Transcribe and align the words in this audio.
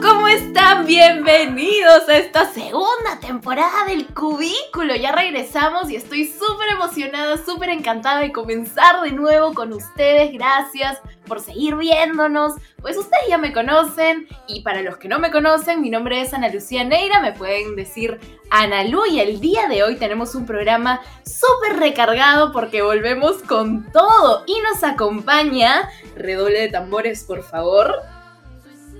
¿cómo 0.00 0.28
están? 0.28 0.86
Bienvenidos 0.86 2.08
a 2.08 2.16
esta 2.16 2.46
segunda 2.52 3.18
temporada 3.20 3.84
del 3.86 4.06
Cubículo. 4.14 4.94
Ya 4.94 5.10
regresamos 5.10 5.90
y 5.90 5.96
estoy 5.96 6.26
súper 6.26 6.68
emocionada, 6.68 7.36
súper 7.36 7.68
encantada 7.70 8.20
de 8.20 8.30
comenzar 8.30 9.02
de 9.02 9.10
nuevo 9.10 9.52
con 9.54 9.72
ustedes. 9.72 10.32
Gracias 10.32 10.98
por 11.26 11.40
seguir 11.40 11.74
viéndonos. 11.74 12.52
Pues 12.80 12.96
ustedes 12.96 13.24
ya 13.28 13.38
me 13.38 13.52
conocen 13.52 14.28
y 14.46 14.62
para 14.62 14.82
los 14.82 14.98
que 14.98 15.08
no 15.08 15.18
me 15.18 15.32
conocen, 15.32 15.80
mi 15.80 15.90
nombre 15.90 16.20
es 16.20 16.32
Ana 16.32 16.48
Lucía 16.48 16.84
Neira, 16.84 17.20
me 17.20 17.32
pueden 17.32 17.74
decir 17.74 18.20
Ana 18.50 18.84
Lu 18.84 19.04
y 19.06 19.18
el 19.18 19.40
día 19.40 19.66
de 19.66 19.82
hoy 19.82 19.96
tenemos 19.96 20.36
un 20.36 20.46
programa 20.46 21.00
súper 21.24 21.80
recargado 21.80 22.52
porque 22.52 22.82
volvemos 22.82 23.42
con 23.42 23.90
todo 23.90 24.44
y 24.46 24.54
nos 24.60 24.84
acompaña, 24.84 25.90
redoble 26.14 26.60
de 26.60 26.68
tambores 26.68 27.24
por 27.24 27.42
favor, 27.42 27.92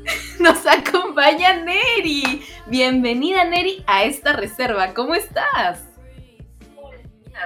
nos 0.40 0.66
acompaña 0.66 1.62
Neri. 1.64 2.42
Bienvenida 2.66 3.44
Neri 3.44 3.84
a 3.86 4.04
esta 4.04 4.32
reserva, 4.32 4.94
¿cómo 4.94 5.14
estás? 5.14 5.88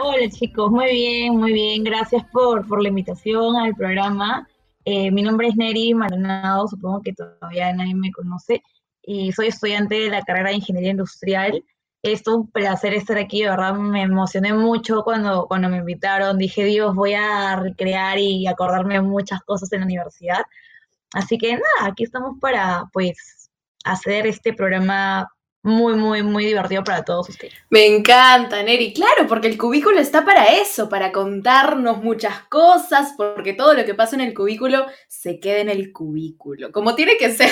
Hola 0.02 0.28
chicos, 0.30 0.70
muy 0.70 0.90
bien, 0.90 1.36
muy 1.36 1.52
bien. 1.52 1.84
Gracias 1.84 2.24
por, 2.32 2.66
por 2.66 2.82
la 2.82 2.88
invitación 2.88 3.56
al 3.56 3.74
programa. 3.74 4.46
Eh, 4.84 5.10
mi 5.10 5.22
nombre 5.22 5.48
es 5.48 5.56
Neri 5.56 5.94
Maldonado, 5.94 6.68
supongo 6.68 7.02
que 7.02 7.12
todavía 7.12 7.72
nadie 7.72 7.94
me 7.94 8.12
conoce, 8.12 8.62
y 9.02 9.32
soy 9.32 9.48
estudiante 9.48 9.96
de 9.96 10.10
la 10.10 10.22
carrera 10.22 10.50
de 10.50 10.56
Ingeniería 10.56 10.90
Industrial. 10.90 11.64
Es 12.02 12.26
un 12.28 12.50
placer 12.50 12.94
estar 12.94 13.18
aquí, 13.18 13.42
de 13.42 13.50
verdad 13.50 13.74
me 13.74 14.02
emocioné 14.02 14.52
mucho 14.52 15.02
cuando, 15.02 15.46
cuando 15.48 15.68
me 15.68 15.78
invitaron. 15.78 16.38
Dije, 16.38 16.64
Dios, 16.64 16.94
voy 16.94 17.14
a 17.14 17.56
recrear 17.56 18.18
y 18.18 18.46
acordarme 18.46 19.00
muchas 19.00 19.40
cosas 19.42 19.72
en 19.72 19.80
la 19.80 19.86
universidad. 19.86 20.44
Así 21.12 21.38
que 21.38 21.52
nada, 21.52 21.90
aquí 21.90 22.04
estamos 22.04 22.36
para 22.40 22.84
pues 22.92 23.50
hacer 23.84 24.26
este 24.26 24.52
programa 24.52 25.28
muy, 25.66 25.94
muy, 25.94 26.22
muy 26.22 26.44
divertido 26.44 26.84
para 26.84 27.04
todos 27.04 27.28
ustedes. 27.28 27.54
Me 27.70 27.86
encanta, 27.86 28.62
Neri. 28.62 28.92
Claro, 28.92 29.26
porque 29.28 29.48
el 29.48 29.58
cubículo 29.58 29.98
está 29.98 30.24
para 30.24 30.44
eso, 30.44 30.88
para 30.88 31.10
contarnos 31.10 32.02
muchas 32.02 32.38
cosas, 32.48 33.14
porque 33.16 33.52
todo 33.52 33.74
lo 33.74 33.84
que 33.84 33.94
pasa 33.94 34.14
en 34.14 34.22
el 34.22 34.32
cubículo 34.32 34.86
se 35.08 35.40
queda 35.40 35.58
en 35.58 35.68
el 35.68 35.92
cubículo, 35.92 36.70
como 36.70 36.94
tiene 36.94 37.16
que 37.16 37.34
ser. 37.34 37.50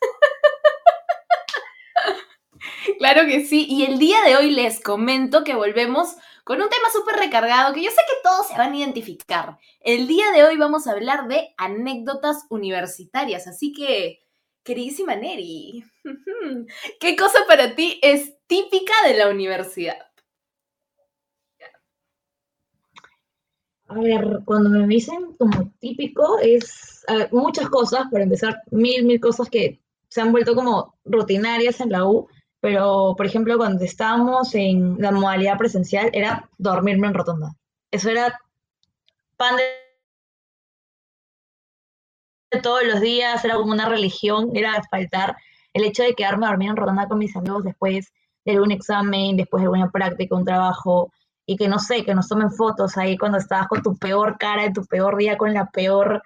claro 2.98 3.26
que 3.26 3.44
sí. 3.44 3.66
Y 3.68 3.84
el 3.84 3.98
día 3.98 4.18
de 4.24 4.36
hoy 4.36 4.50
les 4.50 4.80
comento 4.80 5.42
que 5.42 5.56
volvemos 5.56 6.14
con 6.48 6.62
un 6.62 6.70
tema 6.70 6.88
súper 6.90 7.16
recargado 7.16 7.74
que 7.74 7.82
yo 7.82 7.90
sé 7.90 8.00
que 8.08 8.22
todos 8.22 8.48
se 8.48 8.56
van 8.56 8.72
a 8.72 8.76
identificar. 8.78 9.58
El 9.80 10.08
día 10.08 10.32
de 10.32 10.44
hoy 10.44 10.56
vamos 10.56 10.86
a 10.86 10.92
hablar 10.92 11.28
de 11.28 11.52
anécdotas 11.58 12.46
universitarias, 12.48 13.46
así 13.46 13.74
que 13.74 14.20
Queridísima 14.62 15.14
Neri, 15.14 15.84
¿qué 17.00 17.16
cosa 17.16 17.40
para 17.46 17.74
ti 17.74 18.00
es 18.02 18.32
típica 18.46 18.94
de 19.06 19.18
la 19.18 19.28
universidad? 19.28 19.98
A 23.88 24.00
ver, 24.00 24.40
cuando 24.46 24.70
me 24.70 24.86
dicen 24.86 25.34
como 25.38 25.70
típico 25.80 26.38
es 26.38 27.04
muchas 27.30 27.68
cosas, 27.68 28.06
para 28.10 28.24
empezar, 28.24 28.62
mil, 28.70 29.04
mil 29.04 29.20
cosas 29.20 29.50
que 29.50 29.82
se 30.08 30.22
han 30.22 30.32
vuelto 30.32 30.54
como 30.54 30.94
rutinarias 31.04 31.78
en 31.82 31.90
la 31.90 32.06
U, 32.06 32.26
pero 32.60 33.14
por 33.16 33.26
ejemplo 33.26 33.56
cuando 33.56 33.84
estábamos 33.84 34.54
en 34.54 34.96
la 34.98 35.10
modalidad 35.12 35.58
presencial 35.58 36.10
era 36.12 36.48
dormirme 36.58 37.06
en 37.06 37.14
rotonda. 37.14 37.54
Eso 37.90 38.10
era 38.10 38.38
pan 39.36 39.56
de 42.50 42.60
todos 42.60 42.84
los 42.84 43.00
días, 43.00 43.44
era 43.44 43.56
como 43.56 43.72
una 43.72 43.88
religión, 43.88 44.50
era 44.54 44.82
faltar 44.90 45.36
el 45.72 45.84
hecho 45.84 46.02
de 46.02 46.14
quedarme 46.14 46.46
dormir 46.46 46.70
en 46.70 46.76
rotonda 46.76 47.06
con 47.06 47.18
mis 47.18 47.36
amigos 47.36 47.64
después 47.64 48.12
de 48.44 48.52
algún 48.52 48.72
examen, 48.72 49.36
después 49.36 49.60
de 49.60 49.66
alguna 49.66 49.90
práctica, 49.90 50.34
un 50.34 50.44
trabajo, 50.44 51.12
y 51.46 51.56
que 51.56 51.68
no 51.68 51.78
sé, 51.78 52.04
que 52.04 52.14
nos 52.14 52.28
tomen 52.28 52.50
fotos 52.50 52.96
ahí 52.96 53.16
cuando 53.16 53.38
estabas 53.38 53.68
con 53.68 53.82
tu 53.82 53.96
peor 53.96 54.36
cara, 54.38 54.64
en 54.64 54.72
tu 54.72 54.84
peor 54.84 55.16
día, 55.16 55.38
con 55.38 55.54
la 55.54 55.66
peor 55.66 56.22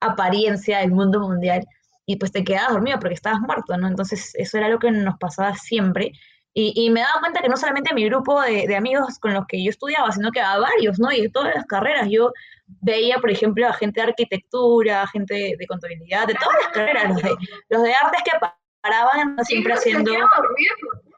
apariencia 0.00 0.78
del 0.78 0.92
mundo 0.92 1.20
mundial, 1.20 1.66
y 2.06 2.16
pues 2.16 2.32
te 2.32 2.44
quedabas 2.44 2.72
dormido 2.72 2.98
porque 2.98 3.14
estabas 3.14 3.40
muerto, 3.40 3.76
¿no? 3.76 3.88
Entonces 3.88 4.32
eso 4.34 4.58
era 4.58 4.68
lo 4.68 4.78
que 4.78 4.90
nos 4.90 5.16
pasaba 5.18 5.54
siempre. 5.54 6.12
Y, 6.52 6.72
y 6.76 6.90
me 6.90 7.00
daba 7.00 7.20
cuenta 7.20 7.40
que 7.40 7.48
no 7.48 7.56
solamente 7.56 7.90
a 7.90 7.94
mi 7.94 8.04
grupo 8.04 8.40
de, 8.40 8.68
de, 8.68 8.76
amigos 8.76 9.18
con 9.18 9.34
los 9.34 9.44
que 9.46 9.62
yo 9.62 9.70
estudiaba, 9.70 10.12
sino 10.12 10.30
que 10.30 10.40
a 10.40 10.56
varios, 10.58 11.00
¿no? 11.00 11.10
Y 11.10 11.22
de 11.22 11.28
todas 11.28 11.52
las 11.52 11.66
carreras. 11.66 12.08
Yo 12.08 12.32
veía, 12.66 13.18
por 13.18 13.30
ejemplo, 13.30 13.66
a 13.66 13.72
gente 13.72 14.00
de 14.00 14.08
arquitectura, 14.08 15.06
gente 15.08 15.56
de, 15.58 15.66
contabilidad, 15.66 16.28
de 16.28 16.34
todas 16.34 16.56
las 16.62 16.72
carreras, 16.72 17.08
los 17.08 17.22
de, 17.22 17.34
los 17.70 17.82
de 17.82 17.92
artes 17.92 18.22
que 18.24 18.46
paraban 18.80 19.36
siempre 19.44 19.72
haciendo... 19.72 20.12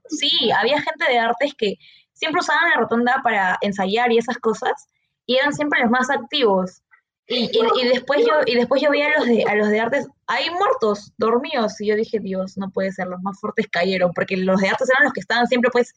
Sí, 0.08 0.30
había 0.52 0.80
gente 0.80 1.04
de 1.08 1.18
artes 1.18 1.52
que 1.54 1.74
siempre 2.12 2.40
usaban 2.40 2.70
la 2.70 2.76
rotonda 2.76 3.20
para 3.22 3.58
ensayar 3.60 4.12
y 4.12 4.18
esas 4.18 4.38
cosas, 4.38 4.88
y 5.26 5.36
eran 5.36 5.52
siempre 5.52 5.80
los 5.80 5.90
más 5.90 6.08
activos. 6.10 6.82
Y, 7.26 7.50
y, 7.52 7.88
después 7.88 8.24
yo 8.24 8.34
y 8.46 8.54
después 8.54 8.80
yo 8.80 8.90
veía 8.90 9.08
a 9.08 9.18
los 9.18 9.26
de 9.26 9.44
a 9.44 9.56
los 9.56 9.68
de 9.68 9.80
artes 9.80 10.06
ahí 10.26 10.50
muertos 10.50 11.12
dormidos 11.16 11.80
y 11.80 11.86
yo 11.88 11.96
dije 11.96 12.18
Dios 12.20 12.56
no 12.56 12.70
puede 12.70 12.92
ser 12.92 13.06
los 13.06 13.20
más 13.22 13.38
fuertes 13.40 13.66
cayeron 13.70 14.12
porque 14.14 14.36
los 14.36 14.60
de 14.60 14.68
artes 14.68 14.88
eran 14.90 15.04
los 15.04 15.12
que 15.12 15.20
estaban 15.20 15.46
siempre 15.46 15.70
pues 15.70 15.94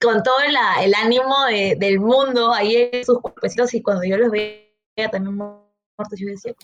con 0.00 0.22
todo 0.22 0.36
el 0.40 0.94
ánimo 0.94 1.44
de, 1.46 1.76
del 1.78 2.00
mundo 2.00 2.52
ahí 2.52 2.88
en 2.92 3.04
sus 3.04 3.20
cuerpecitos 3.20 3.74
y 3.74 3.82
cuando 3.82 4.04
yo 4.04 4.16
los 4.16 4.30
veía 4.30 5.10
también 5.12 5.36
muertos, 5.36 6.18
yo 6.18 6.28
decía 6.28 6.54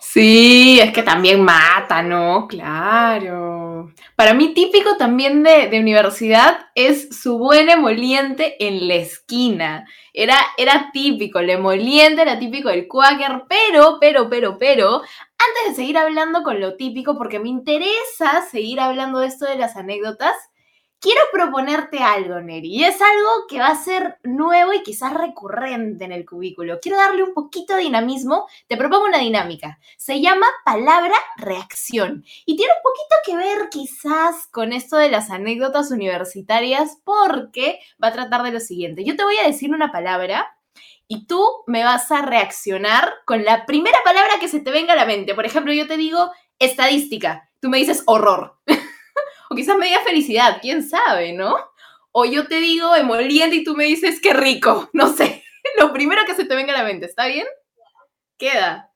Sí, 0.00 0.78
es 0.80 0.92
que 0.92 1.02
también 1.02 1.42
mata, 1.42 2.02
¿no? 2.02 2.46
Claro. 2.46 3.92
Para 4.14 4.34
mí 4.34 4.54
típico 4.54 4.96
también 4.96 5.42
de, 5.42 5.68
de, 5.68 5.80
universidad 5.80 6.68
es 6.76 7.08
su 7.20 7.38
buen 7.38 7.68
emoliente 7.68 8.54
en 8.64 8.86
la 8.86 8.94
esquina. 8.94 9.86
Era, 10.12 10.38
era 10.56 10.90
típico, 10.92 11.40
el 11.40 11.50
emoliente 11.50 12.22
era 12.22 12.38
típico 12.38 12.68
del 12.68 12.86
quaker, 12.86 13.42
pero, 13.48 13.98
pero, 14.00 14.30
pero, 14.30 14.58
pero, 14.58 15.02
antes 15.38 15.70
de 15.70 15.74
seguir 15.76 15.98
hablando 15.98 16.42
con 16.42 16.60
lo 16.60 16.76
típico, 16.76 17.16
porque 17.16 17.38
me 17.38 17.48
interesa 17.48 18.42
seguir 18.50 18.80
hablando 18.80 19.18
de 19.20 19.26
esto 19.28 19.46
de 19.46 19.56
las 19.56 19.76
anécdotas, 19.76 20.34
quiero 21.00 21.20
proponerte 21.32 21.98
algo, 21.98 22.40
Neri, 22.40 22.68
y 22.68 22.84
es 22.84 23.00
algo 23.00 23.46
que 23.48 23.58
va 23.58 23.68
a 23.68 23.76
ser 23.76 24.18
nuevo 24.24 24.72
y 24.72 24.82
quizás 24.82 25.12
recurrente 25.14 26.04
en 26.04 26.12
el 26.12 26.26
cubículo. 26.26 26.78
Quiero 26.80 26.98
darle 26.98 27.22
un 27.22 27.34
poquito 27.34 27.74
de 27.74 27.82
dinamismo. 27.82 28.46
Te 28.66 28.76
propongo 28.76 29.04
una 29.04 29.18
dinámica. 29.18 29.78
Se 29.96 30.20
llama 30.20 30.46
palabra 30.64 31.14
reacción 31.36 32.24
y 32.44 32.56
tiene 32.56 32.72
un 32.72 32.82
poquito 32.82 33.14
que 33.24 33.36
ver 33.36 33.68
quizás 33.70 34.46
con 34.48 34.72
esto 34.72 34.96
de 34.96 35.10
las 35.10 35.30
anécdotas 35.30 35.90
universitarias 35.90 36.98
porque 37.04 37.78
va 38.02 38.08
a 38.08 38.12
tratar 38.12 38.42
de 38.42 38.52
lo 38.52 38.60
siguiente. 38.60 39.04
Yo 39.04 39.16
te 39.16 39.24
voy 39.24 39.36
a 39.36 39.46
decir 39.46 39.72
una 39.72 39.92
palabra 39.92 40.55
y 41.08 41.26
tú 41.26 41.42
me 41.66 41.84
vas 41.84 42.10
a 42.10 42.22
reaccionar 42.22 43.14
con 43.24 43.44
la 43.44 43.66
primera 43.66 43.98
palabra 44.04 44.34
que 44.40 44.48
se 44.48 44.60
te 44.60 44.70
venga 44.70 44.92
a 44.92 44.96
la 44.96 45.06
mente. 45.06 45.34
Por 45.34 45.46
ejemplo, 45.46 45.72
yo 45.72 45.86
te 45.86 45.96
digo 45.96 46.32
estadística, 46.58 47.50
tú 47.60 47.68
me 47.68 47.78
dices 47.78 48.02
horror. 48.06 48.58
O 49.48 49.54
quizás 49.54 49.76
me 49.76 49.86
diga 49.86 50.00
felicidad, 50.00 50.58
quién 50.60 50.82
sabe, 50.82 51.32
¿no? 51.32 51.56
O 52.10 52.24
yo 52.24 52.48
te 52.48 52.58
digo 52.58 52.96
emoliente 52.96 53.54
y 53.54 53.62
tú 53.62 53.76
me 53.76 53.84
dices 53.84 54.20
qué 54.20 54.32
rico, 54.32 54.90
no 54.92 55.08
sé. 55.08 55.44
Lo 55.78 55.92
primero 55.92 56.24
que 56.26 56.34
se 56.34 56.44
te 56.44 56.56
venga 56.56 56.74
a 56.74 56.78
la 56.78 56.84
mente, 56.84 57.06
¿está 57.06 57.26
bien? 57.26 57.46
Queda. 58.38 58.90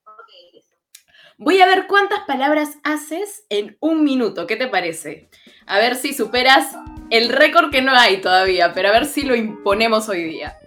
Voy 1.39 1.61
a 1.61 1.67
ver 1.67 1.87
cuántas 1.87 2.21
palabras 2.27 2.79
haces 2.83 3.45
en 3.49 3.79
un 3.81 4.03
minuto, 4.03 4.47
¿qué 4.47 4.57
te 4.57 4.67
parece? 4.67 5.31
A 5.67 5.79
ver 5.79 5.95
si 5.95 6.13
superas 6.13 6.75
el 7.11 7.31
récord 7.31 7.71
que 7.71 7.81
no 7.81 7.95
hay 7.95 8.21
todavía, 8.21 8.73
pero 8.75 8.89
a 8.89 8.93
ver 8.93 9.07
si 9.07 9.23
lo 9.23 9.35
imponemos 9.35 10.09
hoy 10.09 10.25
día. 10.25 10.59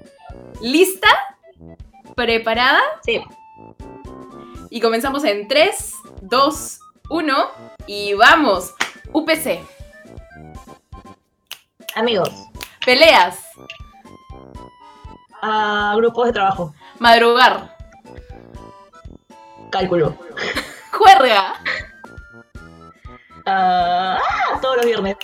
¿Lista? 0.61 1.09
¿Preparada? 2.15 2.79
Sí. 3.03 3.23
Y 4.69 4.79
comenzamos 4.81 5.23
en 5.23 5.47
3, 5.47 5.93
2, 6.21 6.79
1 7.09 7.51
y 7.87 8.13
vamos. 8.13 8.73
UPC. 9.11 9.61
Amigos. 11.95 12.29
Peleas. 12.85 13.39
Uh, 15.41 15.95
grupos 15.97 16.27
de 16.27 16.33
trabajo. 16.33 16.73
Madrugar. 16.99 17.75
Cálculo. 19.71 20.17
Juerga. 20.91 21.55
Uh, 23.45 24.59
todos 24.61 24.77
los 24.77 24.85
viernes. 24.85 25.17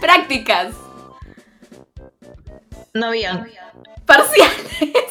Prácticas. 0.00 0.74
No 2.94 3.06
había. 3.06 3.46
Parciales. 4.06 5.09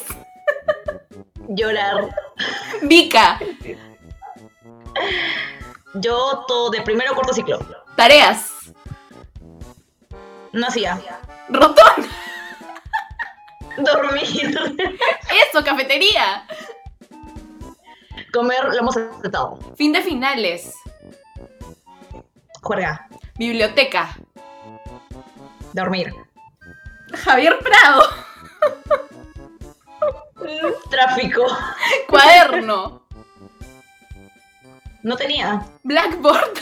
Llorar. 1.49 2.15
Vica. 2.83 3.39
Yo 5.95 6.45
todo 6.47 6.69
de 6.69 6.81
primero 6.81 7.15
cuarto 7.15 7.33
ciclo. 7.33 7.59
Tareas. 7.95 8.51
No 10.53 10.67
hacía. 10.67 11.01
Rotón. 11.49 12.07
Dormir. 13.77 14.59
Eso, 15.49 15.63
cafetería. 15.63 16.45
Comer 18.31 18.65
lo 18.65 18.77
hemos 18.77 18.95
aceptado. 18.95 19.57
Fin 19.75 19.91
de 19.91 20.01
finales. 20.01 20.75
Juerga. 22.61 23.07
Biblioteca. 23.35 24.15
Dormir. 25.73 26.13
Javier 27.23 27.57
Prado. 27.59 28.03
Tráfico. 30.89 31.45
Cuaderno. 32.07 33.07
No 35.03 35.15
tenía. 35.15 35.61
Blackboard. 35.83 36.59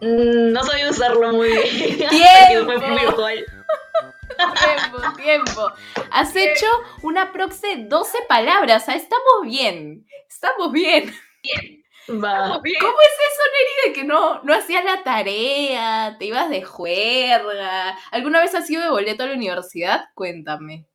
Mm, 0.00 0.52
No 0.52 0.62
sabía 0.64 0.90
usarlo 0.90 1.32
muy 1.32 1.48
bien. 1.48 2.08
Tiempo. 2.10 2.72
Virtual. 2.72 3.46
Tiempo, 4.36 5.16
tiempo. 5.16 5.72
Has 6.10 6.36
hecho 6.36 6.66
una 7.02 7.32
proxy 7.32 7.74
de 7.76 7.84
12 7.86 8.18
palabras. 8.28 8.86
Ah, 8.88 8.94
Estamos 8.94 9.42
bien. 9.44 10.06
Estamos 10.28 10.72
bien. 10.72 11.14
Va. 12.08 12.48
¿Cómo 12.48 12.62
es 12.62 12.68
eso, 12.68 13.42
Neri, 13.52 13.88
de 13.88 13.92
que 13.94 14.04
no, 14.04 14.42
no 14.42 14.54
hacías 14.54 14.84
la 14.84 15.02
tarea? 15.02 16.16
¿Te 16.18 16.26
ibas 16.26 16.50
de 16.50 16.62
juerga? 16.62 17.96
¿Alguna 18.10 18.40
vez 18.40 18.54
has 18.54 18.68
ido 18.68 18.82
de 18.82 18.90
boleto 18.90 19.24
a 19.24 19.26
la 19.28 19.34
universidad? 19.34 20.04
Cuéntame. 20.14 20.86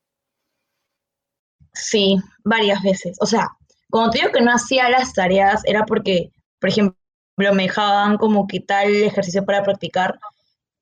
Sí, 1.73 2.17
varias 2.43 2.81
veces. 2.83 3.17
O 3.21 3.25
sea, 3.25 3.47
cuando 3.89 4.11
te 4.11 4.19
digo 4.19 4.31
que 4.31 4.41
no 4.41 4.53
hacía 4.53 4.89
las 4.89 5.13
tareas 5.13 5.61
era 5.65 5.85
porque, 5.85 6.31
por 6.59 6.69
ejemplo, 6.69 6.95
me 7.37 7.63
dejaban 7.63 8.17
como 8.17 8.47
que 8.47 8.59
tal 8.59 8.93
ejercicio 8.93 9.45
para 9.45 9.63
practicar, 9.63 10.19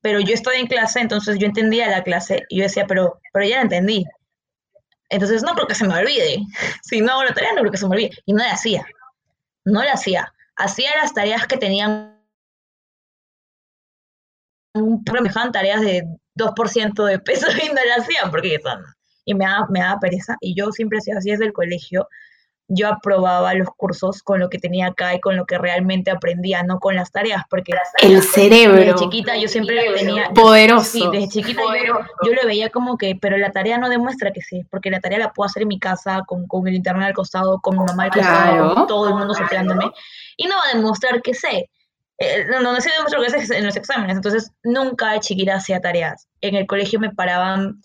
pero 0.00 0.20
yo 0.20 0.34
estaba 0.34 0.56
en 0.56 0.66
clase, 0.66 1.00
entonces 1.00 1.38
yo 1.38 1.46
entendía 1.46 1.88
la 1.88 2.02
clase 2.02 2.44
y 2.48 2.58
yo 2.58 2.64
decía, 2.64 2.86
pero, 2.86 3.20
pero 3.32 3.46
ya 3.46 3.56
la 3.56 3.62
entendí. 3.62 4.04
Entonces 5.10 5.42
no 5.42 5.54
creo 5.54 5.66
que 5.66 5.74
se 5.74 5.86
me 5.86 5.94
olvide. 5.94 6.44
Si 6.82 7.00
no 7.00 7.12
hago 7.12 7.24
la 7.24 7.34
tarea, 7.34 7.52
no 7.52 7.60
creo 7.60 7.72
que 7.72 7.78
se 7.78 7.86
me 7.86 7.96
olvide. 7.96 8.10
Y 8.26 8.32
no 8.32 8.44
la 8.44 8.52
hacía. 8.52 8.84
No 9.64 9.82
la 9.82 9.92
hacía. 9.92 10.32
Hacía 10.56 10.90
las 10.96 11.12
tareas 11.14 11.46
que 11.46 11.56
tenían 11.56 12.20
un 14.74 15.04
tareas 15.04 15.80
de 15.80 16.04
2% 16.36 17.04
de 17.04 17.18
peso 17.18 17.46
y 17.64 17.68
no 17.68 17.84
la 17.84 17.96
hacía 18.02 18.30
porque 18.30 18.60
son 18.62 18.84
y 19.24 19.34
me 19.34 19.44
daba, 19.44 19.66
me 19.70 19.80
daba 19.80 20.00
pereza. 20.00 20.36
Y 20.40 20.54
yo 20.54 20.70
siempre 20.72 20.98
hacía 20.98 21.14
así 21.18 21.30
desde 21.30 21.46
el 21.46 21.52
colegio. 21.52 22.08
Yo 22.72 22.86
aprobaba 22.86 23.52
los 23.54 23.68
cursos 23.76 24.22
con 24.22 24.38
lo 24.38 24.48
que 24.48 24.58
tenía 24.60 24.86
acá 24.86 25.12
y 25.12 25.18
con 25.20 25.36
lo 25.36 25.44
que 25.44 25.58
realmente 25.58 26.12
aprendía, 26.12 26.62
no 26.62 26.78
con 26.78 26.94
las 26.94 27.10
tareas, 27.10 27.42
porque 27.50 27.72
El 28.00 28.14
desde 28.14 28.28
cerebro. 28.30 28.94
chiquita 28.94 29.36
yo 29.36 29.48
siempre 29.48 29.92
tenía... 29.96 30.30
Poderoso. 30.32 30.84
Sí, 30.84 31.04
desde 31.10 31.28
chiquita 31.30 31.62
yo, 31.84 31.98
yo 32.24 32.32
lo 32.32 32.46
veía 32.46 32.70
como 32.70 32.96
que, 32.96 33.18
pero 33.20 33.36
la 33.38 33.50
tarea 33.50 33.76
no 33.76 33.88
demuestra 33.88 34.30
que 34.32 34.40
sí, 34.40 34.62
porque 34.70 34.88
la 34.88 35.00
tarea 35.00 35.18
la 35.18 35.32
puedo 35.32 35.46
hacer 35.48 35.62
en 35.62 35.68
mi 35.68 35.80
casa, 35.80 36.22
con, 36.28 36.46
con 36.46 36.68
el 36.68 36.74
internet 36.76 37.08
al 37.08 37.14
costado, 37.14 37.58
con 37.60 37.76
mi 37.76 37.82
mamá 37.84 38.04
al 38.04 38.10
costado, 38.10 38.52
Claro. 38.52 38.74
con 38.74 38.86
todo 38.86 39.08
el 39.08 39.14
mundo 39.16 39.34
soplándome, 39.34 39.90
y 40.36 40.46
no 40.46 40.54
va 40.54 40.62
a 40.72 40.76
demostrar 40.76 41.22
que 41.22 41.34
sé. 41.34 41.68
Eh, 42.18 42.44
no, 42.48 42.60
no, 42.60 42.72
no 42.72 42.80
sí 42.80 42.88
demuestro 42.94 43.20
que 43.20 43.30
sé 43.30 43.38
es 43.38 43.50
en 43.50 43.66
los 43.66 43.74
exámenes, 43.74 44.14
entonces 44.14 44.52
nunca 44.62 45.10
de 45.14 45.18
chiquita 45.18 45.56
hacía 45.56 45.80
tareas. 45.80 46.28
En 46.40 46.54
el 46.54 46.68
colegio 46.68 47.00
me 47.00 47.10
paraban 47.12 47.80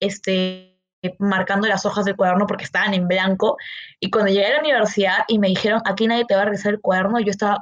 este, 0.00 0.78
marcando 1.18 1.68
las 1.68 1.86
hojas 1.86 2.04
del 2.04 2.16
cuaderno 2.16 2.46
porque 2.46 2.64
estaban 2.64 2.94
en 2.94 3.08
blanco, 3.08 3.56
y 4.00 4.10
cuando 4.10 4.30
llegué 4.32 4.46
a 4.46 4.54
la 4.54 4.60
universidad 4.60 5.18
y 5.28 5.38
me 5.38 5.48
dijeron, 5.48 5.80
aquí 5.84 6.06
nadie 6.06 6.24
te 6.24 6.34
va 6.34 6.42
a 6.42 6.44
revisar 6.46 6.74
el 6.74 6.80
cuaderno, 6.80 7.20
yo 7.20 7.30
estaba, 7.30 7.58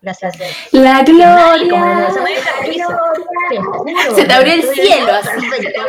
gracias. 0.00 0.36
La 0.72 1.02
Nadie, 1.02 1.68
como 1.70 1.84
gloria. 1.84 2.10
se 2.10 2.20
la 2.20 2.26
risa, 2.66 3.00
te 3.48 3.56
juro. 3.56 4.14
Se 4.14 4.24
te 4.24 4.32
abrió 4.32 4.54
el 4.54 4.62
Yo 4.62 4.68
decía, 4.68 4.84
cielo, 4.84 5.12
así. 5.12 5.50
Perfecto, 5.50 5.80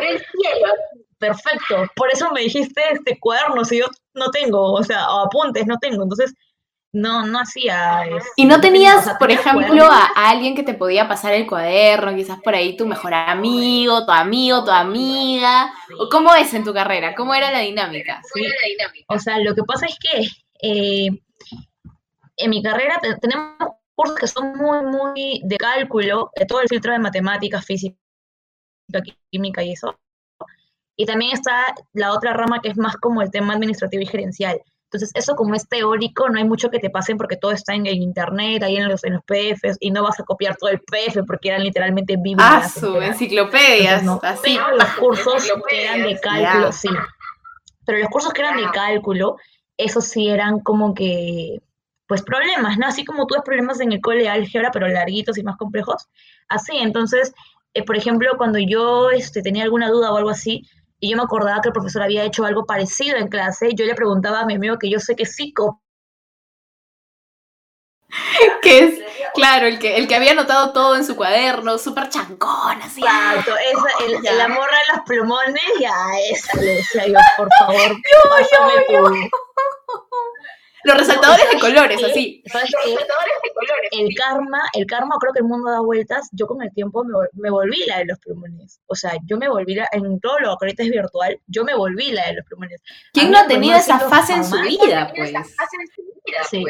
perfecto. 1.18 1.92
Por 1.96 2.14
eso 2.14 2.32
me 2.32 2.42
dijiste 2.42 2.82
este 2.92 3.20
cuaderno, 3.20 3.66
si 3.66 3.80
yo 3.80 3.86
no 4.14 4.30
tengo, 4.32 4.74
o 4.74 4.84
sea, 4.84 5.10
o 5.10 5.26
apuntes 5.26 5.66
no 5.66 5.78
tengo, 5.80 6.04
entonces 6.04 6.34
no, 6.98 7.26
no 7.26 7.40
hacía 7.40 8.06
eso. 8.06 8.28
¿Y 8.36 8.46
no 8.46 8.60
tenía- 8.62 8.92
tenías, 8.92 8.98
o 8.98 9.04
sea, 9.10 9.18
por 9.18 9.32
ejemplo, 9.32 9.86
a, 9.86 10.12
a 10.16 10.30
alguien 10.30 10.56
que 10.56 10.64
te 10.64 10.74
podía 10.74 11.08
pasar 11.08 11.34
el 11.34 11.48
cuaderno? 11.48 12.16
Quizás 12.16 12.40
por 12.42 12.56
ahí 12.56 12.76
tu 12.78 12.86
mejor 12.88 13.14
amigo, 13.14 14.06
tu 14.06 14.12
amigo, 14.12 14.64
tu 14.64 14.72
amiga. 14.72 15.72
¿O 16.00 16.10
cómo 16.10 16.34
es 16.36 16.54
en 16.54 16.64
tu 16.64 16.74
carrera? 16.74 17.16
¿Cómo 17.16 17.34
era 17.36 17.52
la 17.52 17.60
dinámica? 17.60 18.22
Sí. 18.34 18.42
O 19.08 19.20
sea, 19.20 19.40
lo 19.40 19.54
que 19.56 19.64
pasa 19.64 19.86
es 19.86 19.98
que 20.00 20.28
eh, 20.62 21.10
en 22.38 22.50
mi 22.50 22.62
carrera 22.62 22.98
te- 23.02 23.16
tenemos 23.18 23.56
cursos 23.96 24.18
que 24.20 24.28
son 24.28 24.56
muy, 24.58 24.84
muy 24.86 25.42
de 25.44 25.58
cálculo, 25.58 26.32
de 26.36 26.46
todo 26.46 26.62
el 26.62 26.68
filtro 26.68 26.92
de 26.94 27.00
matemáticas, 27.00 27.66
física, 27.66 27.96
química 29.32 29.64
y 29.64 29.72
eso. 29.74 29.98
Y 30.96 31.06
también 31.06 31.32
está 31.34 31.76
la 31.94 32.12
otra 32.14 32.34
rama 32.34 32.60
que 32.62 32.70
es 32.70 32.78
más 32.78 32.98
como 32.98 33.22
el 33.22 33.30
tema 33.32 33.54
administrativo 33.54 34.02
y 34.04 34.08
gerencial. 34.08 34.62
Entonces, 34.90 35.12
eso 35.16 35.36
como 35.36 35.54
es 35.54 35.68
teórico, 35.68 36.30
no 36.30 36.38
hay 36.38 36.46
mucho 36.46 36.70
que 36.70 36.80
te 36.80 36.90
pasen 36.90 37.18
porque 37.18 37.36
todo 37.36 37.52
está 37.52 37.74
en 37.76 37.88
el 37.88 37.96
internet, 37.96 38.64
ahí 38.64 38.78
en 38.78 38.88
los, 38.88 39.04
en 39.04 39.14
los 39.16 39.24
PDFs, 39.26 39.76
y 39.82 39.92
no 39.92 40.02
vas 40.02 40.18
a 40.20 40.24
copiar 40.24 40.56
todo 40.56 40.70
el 40.70 40.80
PDF 40.80 41.26
porque 41.28 41.50
eran 41.50 41.64
literalmente 41.64 42.16
Ah, 42.38 42.68
su 42.70 42.86
enteras. 42.88 43.10
enciclopedias, 43.10 44.04
no. 44.04 44.20
así. 44.24 44.56
Pero 44.56 44.78
los 44.78 44.88
cursos 44.94 45.44
que 45.68 45.84
eran 45.84 46.04
de 46.04 46.18
cálculo, 46.20 46.72
sí. 46.72 46.88
Pero 47.86 48.00
los 48.00 48.10
cursos 48.10 48.32
que 48.32 48.42
eran 48.42 48.56
de 48.58 48.70
cálculo, 48.72 49.36
esos 49.76 50.06
sí 50.06 50.30
eran 50.30 50.60
como 50.62 50.94
que, 50.94 51.60
pues 52.08 52.22
problemas, 52.22 52.78
¿no? 52.78 52.88
Así 52.88 53.04
como 53.04 53.28
tú 53.28 53.36
ves 53.36 53.44
problemas 53.44 53.82
en 53.82 53.92
el 53.92 54.00
cole 54.00 54.24
de 54.24 54.30
álgebra, 54.30 54.72
pero 54.72 54.88
larguitos 54.88 55.38
y 55.38 55.44
más 55.44 55.58
complejos. 55.58 56.08
Así, 56.48 56.78
entonces, 56.78 57.34
eh, 57.74 57.84
por 57.84 57.98
ejemplo, 57.98 58.32
cuando 58.38 58.58
yo 58.58 59.12
este, 59.12 59.42
tenía 59.42 59.64
alguna 59.64 59.90
duda 59.90 60.14
o 60.14 60.18
algo 60.18 60.30
así, 60.30 60.64
y 61.00 61.12
yo 61.12 61.18
me 61.18 61.24
acordaba 61.24 61.62
que 61.62 61.70
el 61.70 61.74
profesor 61.74 62.04
había 62.04 62.24
hecho 62.24 62.46
algo 62.46 62.66
parecido 62.66 63.18
en 63.18 63.28
clase, 63.28 63.70
yo 63.76 63.86
le 63.86 63.96
preguntaba 63.96 64.42
a 64.42 64.46
mi 64.46 64.56
amigo 64.56 64.78
que 64.80 64.90
yo 64.90 65.00
sé 65.00 65.16
que 65.16 65.26
sí 65.26 65.54
copió 65.54 65.82
Que 68.62 68.80
es, 68.80 69.00
claro, 69.34 69.68
el 69.68 69.80
que, 69.80 69.98
el 69.98 70.08
que 70.08 70.16
había 70.16 70.32
anotado 70.32 70.72
todo 70.74 70.96
en 70.96 71.06
su 71.06 71.16
cuaderno, 71.16 71.78
súper 71.78 72.10
chancón, 72.10 72.82
así. 72.82 73.02
Exacto, 73.02 73.52
esa, 73.56 74.06
el, 74.06 74.22
Ya. 74.24 74.34
la 74.34 74.48
morra 74.48 74.78
de 74.78 74.96
los 74.96 75.06
plumones, 75.06 75.64
ya, 75.80 75.96
esa 76.30 76.58
le 76.60 76.76
decía 76.76 77.08
yo, 77.08 77.20
por 77.38 77.50
favor, 77.60 77.96
pásame 78.30 78.74
tu... 78.88 79.30
Los 80.84 80.98
resaltadores 80.98 81.46
de 81.52 81.60
¿Sabes 81.60 81.64
colores, 81.76 82.00
qué? 82.00 82.06
así. 82.06 82.44
¿Sabes 82.46 82.72
qué? 82.84 82.96
El 84.00 84.14
karma, 84.16 84.62
el 84.74 84.86
karma, 84.86 85.16
creo 85.20 85.34
que 85.34 85.40
el 85.40 85.46
mundo 85.46 85.72
da 85.72 85.80
vueltas. 85.82 86.30
Yo 86.32 86.46
con 86.48 86.62
el 86.62 86.72
tiempo 86.74 87.04
me, 87.04 87.14
me 87.34 87.50
volví 87.50 87.84
la 87.88 87.98
de 88.00 88.06
los 88.06 88.20
plumones. 88.20 88.80
O 88.86 88.96
sea, 88.96 89.14
yo 89.26 89.38
me 89.38 89.50
volví 89.50 89.76
la, 89.76 89.88
en 89.92 90.20
todo 90.20 90.40
lo 90.40 90.56
que 90.58 90.66
ahorita 90.66 90.84
es 90.84 90.90
virtual, 90.90 91.40
yo 91.48 91.64
me 91.64 91.74
volví 91.76 92.12
la 92.12 92.28
de 92.28 92.34
los 92.36 92.46
plumones. 92.46 92.82
¿Quién 93.14 93.32
no 93.32 93.38
ha 93.38 93.42
en 93.42 93.48
tenido 93.48 93.78
primer 93.78 93.98
esa 93.98 94.00
fase 94.10 94.34
en 94.34 94.46
su 94.46 94.60
vida, 94.62 95.12
pues? 95.16 95.34
Sí. 96.50 96.64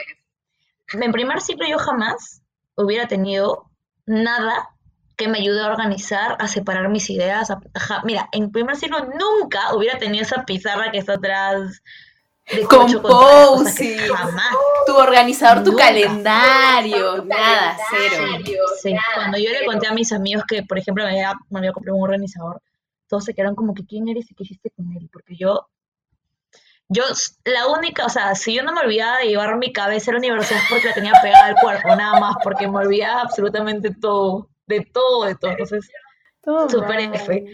En 0.93 1.11
primer 1.11 1.41
ciclo 1.41 1.67
yo 1.67 1.77
jamás 1.77 2.41
hubiera 2.75 3.07
tenido 3.07 3.69
nada 4.05 4.69
que 5.17 5.27
me 5.27 5.39
ayude 5.39 5.61
a 5.61 5.67
organizar, 5.71 6.37
a 6.39 6.47
separar 6.47 6.87
mis 6.89 7.09
ideas. 7.09 7.49
a- 7.51 7.59
ja- 7.75 8.01
mira, 8.05 8.29
en 8.31 8.51
primer 8.51 8.75
ciclo 8.77 8.99
nunca 8.99 9.73
hubiera 9.75 9.97
tenido 9.97 10.23
esa 10.23 10.45
pizarra 10.45 10.91
que 10.91 10.99
está 10.99 11.13
atrás 11.13 11.81
Con 12.69 12.87
jamás. 12.87 14.55
Tu 14.85 14.95
organizador, 14.95 15.63
tu 15.65 15.71
Nunca. 15.71 15.87
calendario, 15.87 17.25
nada, 17.25 17.77
cero. 17.89 18.25
Sí, 18.81 18.95
cuando 19.15 19.37
yo 19.37 19.49
le 19.51 19.65
conté 19.65 19.87
a 19.87 19.93
mis 19.93 20.13
amigos 20.13 20.45
que, 20.47 20.63
por 20.63 20.77
ejemplo, 20.77 21.03
me 21.03 21.11
había, 21.11 21.33
me 21.49 21.59
había 21.59 21.73
comprado 21.73 21.97
un 21.97 22.03
organizador, 22.03 22.61
todos 23.07 23.25
se 23.25 23.33
quedaron 23.33 23.55
como 23.55 23.73
que, 23.73 23.85
¿quién 23.85 24.07
eres 24.07 24.31
y 24.31 24.35
qué 24.35 24.43
hiciste 24.43 24.69
con 24.69 24.89
él? 24.93 25.09
Porque 25.11 25.35
yo, 25.35 25.67
yo, 26.87 27.03
la 27.43 27.67
única, 27.67 28.05
o 28.05 28.09
sea, 28.09 28.33
si 28.33 28.55
yo 28.55 28.63
no 28.63 28.71
me 28.71 28.79
olvidaba 28.79 29.17
de 29.17 29.27
llevar 29.27 29.57
mi 29.57 29.73
cabeza 29.73 30.11
a 30.11 30.13
la 30.13 30.19
universidad 30.19 30.61
es 30.61 30.69
porque 30.69 30.87
la 30.87 30.93
tenía 30.93 31.13
pegada 31.21 31.47
al 31.47 31.55
cuerpo, 31.55 31.95
nada 31.97 32.17
más, 32.19 32.37
porque 32.41 32.65
me 32.67 32.77
olvidaba 32.77 33.21
absolutamente 33.21 33.93
todo, 33.93 34.49
de 34.67 34.87
todo, 34.93 35.25
de 35.25 35.35
todo. 35.35 35.51
Entonces, 35.51 35.89
mal. 36.45 37.13
F. 37.13 37.45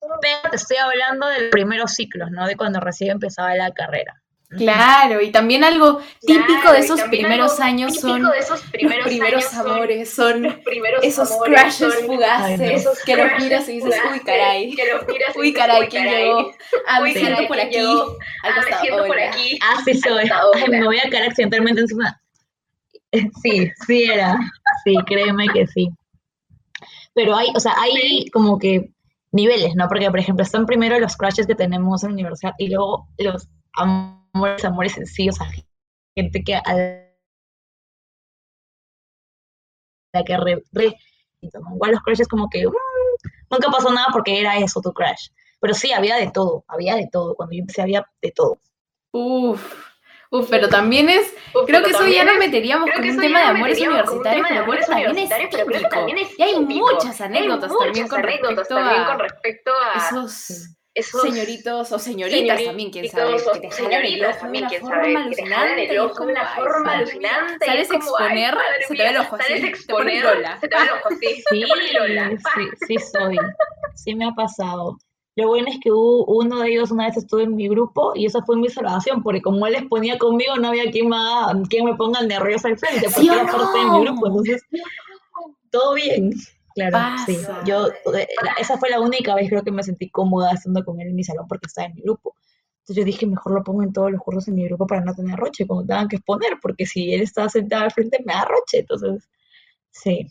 pero 0.00 0.50
te 0.50 0.56
estoy 0.56 0.76
hablando 0.76 1.26
de 1.28 1.40
los 1.40 1.50
primeros 1.50 1.92
ciclos, 1.92 2.30
¿no? 2.30 2.46
De 2.46 2.56
cuando 2.56 2.80
recién 2.80 3.12
empezaba 3.12 3.54
la 3.54 3.72
carrera. 3.72 4.21
Claro, 4.56 5.20
y 5.22 5.30
también 5.30 5.64
algo 5.64 6.00
típico 6.20 6.60
Claro, 6.60 6.72
de 6.72 6.78
esos 6.80 7.02
primeros 7.04 7.58
años 7.60 7.94
son 7.96 8.22
de 8.22 8.38
esos 8.38 8.60
primeros, 8.62 8.98
los 8.98 9.06
primeros 9.06 9.44
años 9.44 9.50
son 9.50 9.70
amores, 9.72 10.14
son 10.14 10.42
los 10.42 10.54
primeros 10.56 11.04
esos 11.04 11.32
amores, 11.32 11.54
crashes 11.54 11.94
son 11.94 12.06
fugaces, 12.06 12.60
esos 12.60 12.98
que 13.00 13.16
los 13.16 13.26
miras 13.40 13.68
y 13.68 13.72
dices, 13.72 13.94
uy, 14.12 14.20
caray, 14.20 14.74
que 14.74 14.92
los 14.92 15.06
miras 15.06 15.36
y 15.36 15.38
uy, 15.38 15.52
caray, 15.52 15.88
¿quién 15.88 16.04
llegó? 16.04 16.52
Ah, 16.86 17.00
me 17.00 17.12
siento 17.12 17.46
por 17.46 17.56
¿quién 17.56 17.68
aquí, 17.68 18.18
Ah, 18.42 18.62
me 18.64 18.74
siento 18.78 19.06
por 19.06 19.18
aquí. 19.18 19.58
Soy. 20.02 20.22
Hasta 20.22 20.36
ahora. 20.36 20.60
Ay, 20.62 20.68
me 20.68 20.84
voy 20.84 20.98
a 20.98 21.10
caer 21.10 21.24
accidentalmente 21.24 21.80
encima. 21.80 22.18
Sí, 23.42 23.70
sí 23.86 24.04
era. 24.04 24.38
Sí, 24.84 24.96
créeme 25.06 25.46
que 25.48 25.66
sí. 25.66 25.90
Pero 27.14 27.36
hay, 27.36 27.48
o 27.54 27.60
sea, 27.60 27.74
hay 27.78 28.26
como 28.32 28.58
que 28.58 28.90
niveles, 29.32 29.74
¿no? 29.74 29.86
Porque, 29.88 30.10
por 30.10 30.18
ejemplo, 30.18 30.42
están 30.42 30.64
primero 30.64 30.98
los 30.98 31.16
crashes 31.16 31.46
que 31.46 31.54
tenemos 31.54 32.02
en 32.04 32.10
la 32.10 32.14
universidad 32.14 32.52
y 32.58 32.68
luego 32.68 33.08
los 33.18 33.48
amores, 34.32 34.64
amores 34.64 34.92
sencillos, 34.92 35.40
a 35.40 35.46
gente 36.16 36.42
que 36.44 36.54
a 36.54 36.62
la 40.14 40.24
que 40.24 40.36
re, 40.36 40.62
re- 40.72 40.96
igual 41.40 41.92
los 41.92 42.02
crashes 42.02 42.28
como 42.28 42.48
que 42.50 42.66
mm, 42.66 42.72
nunca 43.50 43.70
pasó 43.70 43.92
nada 43.92 44.08
porque 44.12 44.40
era 44.40 44.58
eso 44.58 44.80
tu 44.80 44.92
crash. 44.92 45.28
Pero 45.60 45.74
sí, 45.74 45.92
había 45.92 46.16
de 46.16 46.30
todo, 46.30 46.64
había 46.68 46.96
de 46.96 47.08
todo. 47.10 47.34
Cuando 47.34 47.54
yo 47.54 47.60
empecé 47.60 47.82
había 47.82 48.04
de 48.20 48.32
todo. 48.32 48.58
Uf, 49.12 49.92
Uf, 50.30 50.48
pero 50.48 50.68
también 50.68 51.10
es, 51.10 51.34
creo 51.66 51.82
que 51.82 51.90
eso 51.90 52.06
ya 52.06 52.24
nos 52.24 52.38
meteríamos 52.38 52.90
con 52.90 53.04
un 53.06 53.20
tema 53.20 53.40
de 53.40 53.44
amores 53.46 53.78
universitarios, 53.78 54.48
pero 55.50 55.66
creo 55.66 55.82
que 55.82 55.88
también 55.88 56.18
es 56.18 56.28
típico. 56.30 56.34
Y 56.38 56.42
hay 56.42 56.58
muchas 56.60 57.20
anécdotas 57.20 57.70
también 57.78 58.08
con 58.08 58.22
respecto 58.22 58.76
a 58.76 60.08
esos 60.08 60.74
esos 60.94 61.22
señoritos 61.22 61.90
o 61.90 61.98
señoritas 61.98 62.64
también, 62.64 62.90
quién 62.90 63.08
sabe, 63.08 63.36
que 63.36 63.60
te 63.60 63.70
jalan 63.70 64.04
el 64.04 64.24
ojo 64.24 64.38
de 64.44 64.52
una 64.52 64.94
forma 64.94 65.18
alucinante, 65.18 65.86
de 65.86 66.00
una 66.32 66.46
forma 66.54 66.92
alucinante. 66.92 67.66
Sales 67.66 67.90
a 67.90 67.96
exponer, 67.96 68.54
se 68.86 68.94
te 68.94 69.02
ve 69.02 69.08
el 69.08 69.16
ojo 69.16 69.36
así, 69.36 69.44
sales 69.44 69.64
exponer, 69.64 70.24
se 70.60 70.68
te 70.68 70.76
ve 70.76 70.82
el 70.82 70.90
ojo 70.90 71.08
así, 71.08 71.42
sí, 71.50 71.64
sí, 72.54 72.68
sí 72.88 72.96
soy, 72.98 73.38
sí 73.94 74.14
me 74.14 74.26
ha 74.26 74.32
pasado. 74.32 74.98
Lo 75.34 75.48
bueno 75.48 75.68
es 75.70 75.78
que 75.82 75.90
hubo 75.90 76.26
uno 76.26 76.60
de 76.60 76.72
ellos 76.72 76.90
una 76.90 77.06
vez 77.06 77.16
estuvo 77.16 77.40
en 77.40 77.56
mi 77.56 77.66
grupo 77.66 78.12
y 78.14 78.26
esa 78.26 78.42
fue 78.42 78.56
mi 78.56 78.68
salvación, 78.68 79.22
porque 79.22 79.40
como 79.40 79.66
él 79.66 79.76
exponía 79.76 80.18
conmigo, 80.18 80.56
no 80.56 80.68
había 80.68 80.90
quien 80.90 81.08
me, 81.08 81.16
quien 81.70 81.86
me 81.86 81.94
ponga 81.94 82.20
nerviosa 82.20 82.68
al 82.68 82.78
frente, 82.78 83.08
porque 83.08 83.28
era 83.28 83.46
parte 83.46 83.78
de 83.78 83.84
mi 83.86 84.04
grupo, 84.04 84.26
entonces 84.26 84.62
todo 85.70 85.94
bien. 85.94 86.32
Claro, 86.74 87.16
sí. 87.26 87.38
Yo, 87.64 87.88
eh, 88.14 88.26
esa 88.58 88.78
fue 88.78 88.90
la 88.90 89.00
única 89.00 89.34
vez 89.34 89.48
creo 89.48 89.62
que 89.62 89.70
me 89.70 89.82
sentí 89.82 90.10
cómoda 90.10 90.52
estando 90.52 90.84
con 90.84 91.00
él 91.00 91.08
en 91.08 91.14
mi 91.14 91.24
salón 91.24 91.46
porque 91.48 91.66
estaba 91.66 91.86
en 91.86 91.94
mi 91.94 92.02
grupo. 92.02 92.36
Entonces 92.80 92.96
yo 92.96 93.04
dije, 93.04 93.26
mejor 93.26 93.52
lo 93.52 93.62
pongo 93.62 93.82
en 93.82 93.92
todos 93.92 94.10
los 94.10 94.20
cursos 94.20 94.48
en 94.48 94.56
mi 94.56 94.64
grupo 94.64 94.86
para 94.86 95.02
no 95.02 95.14
tener 95.14 95.36
roche 95.36 95.66
cuando 95.66 95.86
tengan 95.86 96.08
que 96.08 96.16
exponer, 96.16 96.58
porque 96.60 96.86
si 96.86 97.14
él 97.14 97.22
estaba 97.22 97.48
sentado 97.48 97.84
al 97.84 97.92
frente 97.92 98.18
me 98.24 98.32
da 98.32 98.44
roche. 98.44 98.80
Entonces, 98.80 99.28
sí. 99.90 100.26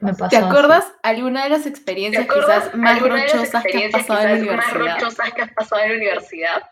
Me 0.00 0.14
pasó 0.14 0.28
¿Te 0.30 0.36
acuerdas 0.38 0.92
alguna 1.02 1.44
de 1.44 1.50
las 1.50 1.66
experiencias 1.66 2.26
quizás 2.26 2.74
más 2.74 3.00
rochosas 3.00 3.62
que 3.64 3.84
has 3.84 3.92
pasado 3.92 4.20
en 4.20 4.28
la 4.28 4.34
universidad? 4.34 4.78
Más 4.78 5.00
rochosas 5.00 5.32
que 5.32 5.42
has 5.42 5.52
pasado 5.52 5.82
en 5.82 5.90
la 5.90 5.96
universidad? 5.96 6.62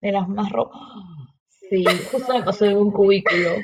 De 0.00 0.12
las 0.12 0.28
más 0.28 0.50
rojas 0.50 1.15
Sí, 1.70 1.84
justo 2.12 2.32
me 2.32 2.44
pasó 2.44 2.64
en 2.64 2.76
un 2.76 2.92
cubículo. 2.92 3.56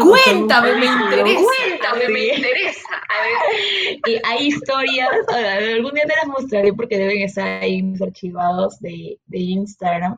Cuéntame, 0.00 0.74
me 0.76 0.86
interesa. 0.86 1.40
Cuéntame, 1.42 2.08
me 2.08 2.34
interesa. 2.34 2.88
A 3.08 3.22
ver. 3.22 4.00
Y 4.06 4.20
hay 4.24 4.46
historias, 4.46 5.08
algún 5.28 5.92
día 5.92 6.04
te 6.04 6.16
las 6.16 6.26
mostraré 6.26 6.72
porque 6.72 6.98
deben 6.98 7.22
estar 7.22 7.62
ahí 7.62 7.82
mis 7.82 8.00
archivados 8.00 8.80
de, 8.80 9.18
de 9.26 9.38
Instagram. 9.38 10.16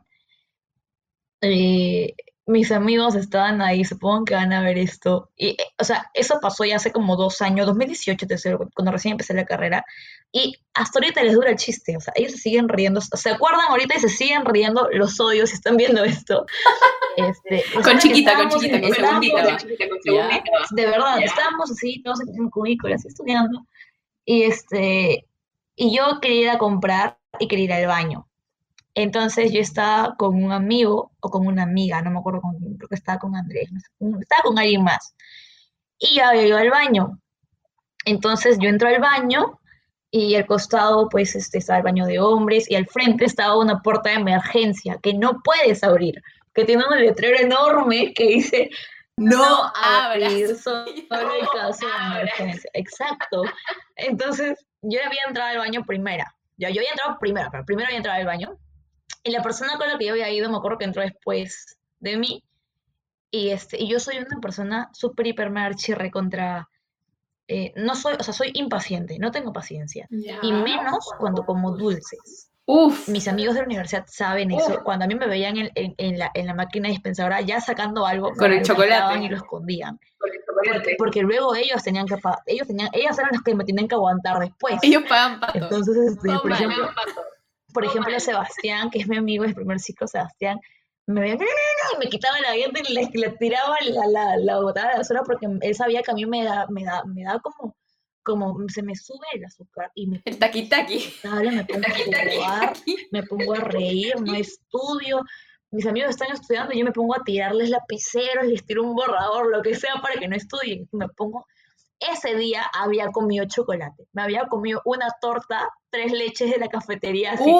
Eh, 1.41 2.13
mis 2.45 2.71
amigos 2.71 3.15
estaban 3.15 3.61
ahí, 3.61 3.85
supongo 3.85 4.25
que 4.25 4.35
van 4.35 4.51
a 4.51 4.61
ver 4.61 4.77
esto. 4.77 5.29
Y, 5.35 5.49
eh, 5.49 5.57
o 5.79 5.83
sea, 5.83 6.09
eso 6.13 6.39
pasó 6.41 6.65
ya 6.65 6.75
hace 6.75 6.91
como 6.91 7.15
dos 7.15 7.41
años, 7.41 7.65
2018, 7.67 8.27
cuando 8.73 8.91
recién 8.91 9.13
empecé 9.13 9.33
la 9.33 9.45
carrera. 9.45 9.85
Y 10.31 10.55
hasta 10.73 10.99
ahorita 10.99 11.23
les 11.23 11.33
dura 11.33 11.51
el 11.51 11.55
chiste, 11.55 11.95
o 11.95 12.01
sea, 12.01 12.13
ellos 12.15 12.33
se 12.33 12.39
siguen 12.39 12.67
riendo, 12.67 12.99
se 13.01 13.29
acuerdan 13.29 13.67
ahorita 13.69 13.95
y 13.95 13.99
se 13.99 14.09
siguen 14.09 14.45
riendo 14.45 14.89
los 14.91 15.19
odios 15.19 15.49
si 15.49 15.55
están 15.55 15.77
viendo 15.77 16.03
esto. 16.03 16.45
Este, 17.15 17.63
con, 17.83 17.99
chiquita, 17.99 18.35
con 18.35 18.49
chiquita, 18.49 18.81
con 18.81 18.91
segundita, 18.91 19.43
con 19.43 19.57
chiquita, 19.57 19.87
con 19.87 20.01
segundita. 20.01 20.51
De 20.71 20.85
verdad, 20.87 21.21
estábamos 21.21 21.69
así, 21.69 22.01
todos 22.01 22.21
en 22.21 22.49
así 22.91 23.07
estudiando. 23.07 23.67
Y, 24.25 24.41
este, 24.41 25.27
y 25.75 25.95
yo 25.95 26.19
quería 26.19 26.41
ir 26.41 26.49
a 26.49 26.57
comprar 26.57 27.19
y 27.37 27.47
quería 27.47 27.65
ir 27.65 27.73
al 27.73 27.85
baño. 27.85 28.27
Entonces 28.95 29.51
yo 29.51 29.59
estaba 29.59 30.15
con 30.17 30.43
un 30.43 30.51
amigo 30.51 31.11
o 31.19 31.29
con 31.29 31.47
una 31.47 31.63
amiga, 31.63 32.01
no 32.01 32.11
me 32.11 32.19
acuerdo 32.19 32.41
con 32.41 32.57
quién, 32.57 32.77
creo 32.77 32.89
que 32.89 32.95
estaba 32.95 33.19
con 33.19 33.35
Andrés, 33.35 33.69
estaba 34.19 34.43
con 34.43 34.59
alguien 34.59 34.83
más. 34.83 35.15
Y 35.97 36.15
ya 36.17 36.29
había 36.29 36.47
ido 36.47 36.57
al 36.57 36.69
baño. 36.69 37.19
Entonces 38.05 38.57
yo 38.59 38.69
entro 38.69 38.89
al 38.89 38.99
baño 38.99 39.59
y 40.11 40.35
al 40.35 40.45
costado 40.45 41.09
pues 41.09 41.35
este, 41.35 41.57
estaba 41.57 41.77
el 41.77 41.83
baño 41.83 42.05
de 42.05 42.19
hombres 42.19 42.69
y 42.69 42.75
al 42.75 42.85
frente 42.85 43.25
estaba 43.25 43.57
una 43.57 43.81
puerta 43.81 44.09
de 44.09 44.17
emergencia 44.17 44.99
que 45.01 45.13
no 45.13 45.41
puedes 45.43 45.83
abrir, 45.83 46.21
que 46.53 46.65
tiene 46.65 46.83
un 46.85 46.99
letrero 46.99 47.39
enorme 47.39 48.13
que 48.13 48.27
dice 48.27 48.69
no, 49.17 49.71
abrir, 49.75 50.55
solo 50.63 50.85
en 50.85 51.45
caso 51.51 51.87
de 51.87 52.19
emergencia. 52.19 52.69
Exacto. 52.73 53.43
Entonces 53.95 54.63
yo 54.81 54.99
había 55.03 55.21
entrado 55.27 55.49
al 55.49 55.57
baño 55.57 55.83
primera. 55.83 56.35
Yo, 56.57 56.69
yo 56.69 56.81
había 56.81 56.91
entrado 56.91 57.17
primero, 57.19 57.49
pero 57.51 57.65
primero 57.65 57.87
había 57.87 57.97
entrado 57.97 58.19
al 58.19 58.27
baño 58.27 58.59
y 59.23 59.31
la 59.31 59.41
persona 59.41 59.77
con 59.77 59.87
la 59.87 59.97
que 59.97 60.05
yo 60.05 60.11
había 60.11 60.29
ido, 60.29 60.49
me 60.49 60.57
acuerdo 60.57 60.77
que 60.77 60.85
entró 60.85 61.01
después 61.01 61.77
de 61.99 62.17
mí. 62.17 62.43
Y, 63.31 63.49
este, 63.49 63.81
y 63.81 63.89
yo 63.89 63.99
soy 63.99 64.17
una 64.17 64.39
persona 64.39 64.89
súper, 64.93 65.27
hiper, 65.27 65.75
chirre 65.75 66.11
contra... 66.11 66.69
Eh, 67.47 67.73
no 67.75 67.95
soy, 67.95 68.15
o 68.17 68.23
sea, 68.23 68.33
soy 68.33 68.51
impaciente, 68.53 69.17
no 69.19 69.31
tengo 69.31 69.51
paciencia. 69.51 70.07
Y 70.09 70.53
menos 70.53 71.09
cuando 71.19 71.45
como 71.45 71.75
dulces. 71.75 72.49
Uf. 72.65 73.09
Mis 73.09 73.27
amigos 73.27 73.55
de 73.55 73.61
la 73.61 73.65
universidad 73.65 74.05
saben 74.07 74.51
eso. 74.51 74.81
Cuando 74.83 75.03
a 75.03 75.07
mí 75.07 75.15
me 75.15 75.27
veían 75.27 75.57
en, 75.57 75.69
en, 75.75 76.17
la, 76.17 76.31
en 76.33 76.47
la, 76.47 76.53
máquina 76.53 76.87
dispensadora 76.87 77.41
ya 77.41 77.59
sacando 77.59 78.05
algo, 78.05 78.31
con 78.33 78.53
el 78.53 78.63
chocolate 78.63 79.19
y 79.19 79.27
lo 79.27 79.35
escondían. 79.35 79.99
Porque, 80.17 80.95
porque, 80.97 81.21
luego 81.21 81.53
ellos 81.55 81.83
tenían 81.83 82.05
que 82.05 82.15
ellos 82.45 82.67
tenían, 82.67 82.89
ellas 82.93 83.19
eran 83.19 83.31
las 83.33 83.41
que 83.41 83.53
me 83.53 83.65
tenían 83.65 83.89
que 83.89 83.95
aguantar 83.95 84.39
después. 84.39 84.75
Ellos 84.81 85.03
pagan 85.09 85.41
pato. 85.41 85.57
Entonces, 85.57 85.97
este, 85.97 86.39
por 86.39 86.51
ejemplo, 86.53 86.89
por 87.73 87.85
ejemplo, 87.85 88.19
Sebastián, 88.19 88.89
que 88.89 88.99
es 88.99 89.07
mi 89.07 89.17
amigo 89.17 89.43
del 89.43 89.55
primer 89.55 89.79
ciclo, 89.79 90.07
Sebastián, 90.07 90.59
me 91.05 91.21
veía, 91.21 91.35
y 91.35 91.97
me 91.97 92.07
quitaba 92.07 92.39
la 92.39 92.51
diente 92.53 92.81
y 92.87 92.93
le, 92.93 93.29
tiraba 93.31 93.75
la, 93.81 94.07
la, 94.07 94.37
la 94.37 94.59
botada 94.61 94.91
de 94.91 94.97
basura 94.99 95.21
porque 95.25 95.47
él 95.61 95.75
sabía 95.75 96.01
que 96.01 96.11
a 96.11 96.13
mí 96.13 96.25
me 96.25 96.45
da, 96.45 96.65
me 96.69 96.85
da, 96.85 97.03
me 97.03 97.23
da 97.23 97.39
como, 97.39 97.75
como 98.23 98.57
se 98.69 98.81
me 98.81 98.95
sube 98.95 99.25
el 99.33 99.43
azúcar 99.43 99.91
y 99.95 100.07
me 100.07 100.21
el 100.23 100.39
taqui 100.39 100.69
me 101.23 101.65
pongo 101.65 101.85
a 101.85 102.31
jugar, 102.31 102.73
me 103.11 103.23
pongo 103.23 103.53
a 103.53 103.59
reír, 103.59 104.19
no 104.21 104.33
estudio. 104.33 105.21
Mis 105.71 105.87
amigos 105.87 106.11
están 106.11 106.31
estudiando 106.31 106.73
y 106.73 106.79
yo 106.79 106.85
me 106.85 106.91
pongo 106.91 107.15
a 107.15 107.23
tirarles 107.23 107.69
lapiceros, 107.69 108.45
les 108.45 108.63
tiro 108.63 108.83
un 108.83 108.95
borrador, 108.95 109.49
lo 109.51 109.61
que 109.61 109.75
sea 109.75 109.95
para 110.01 110.19
que 110.19 110.27
no 110.27 110.35
estudien. 110.35 110.87
Me 110.91 111.09
pongo 111.09 111.47
ese 111.99 112.35
día 112.35 112.63
había 112.73 113.11
comido 113.11 113.45
chocolate. 113.45 114.07
Me 114.13 114.23
había 114.23 114.47
comido 114.47 114.81
una 114.85 115.07
torta, 115.21 115.69
tres 115.89 116.11
leches 116.11 116.51
de 116.51 116.57
la 116.57 116.67
cafetería, 116.67 117.33
así 117.33 117.53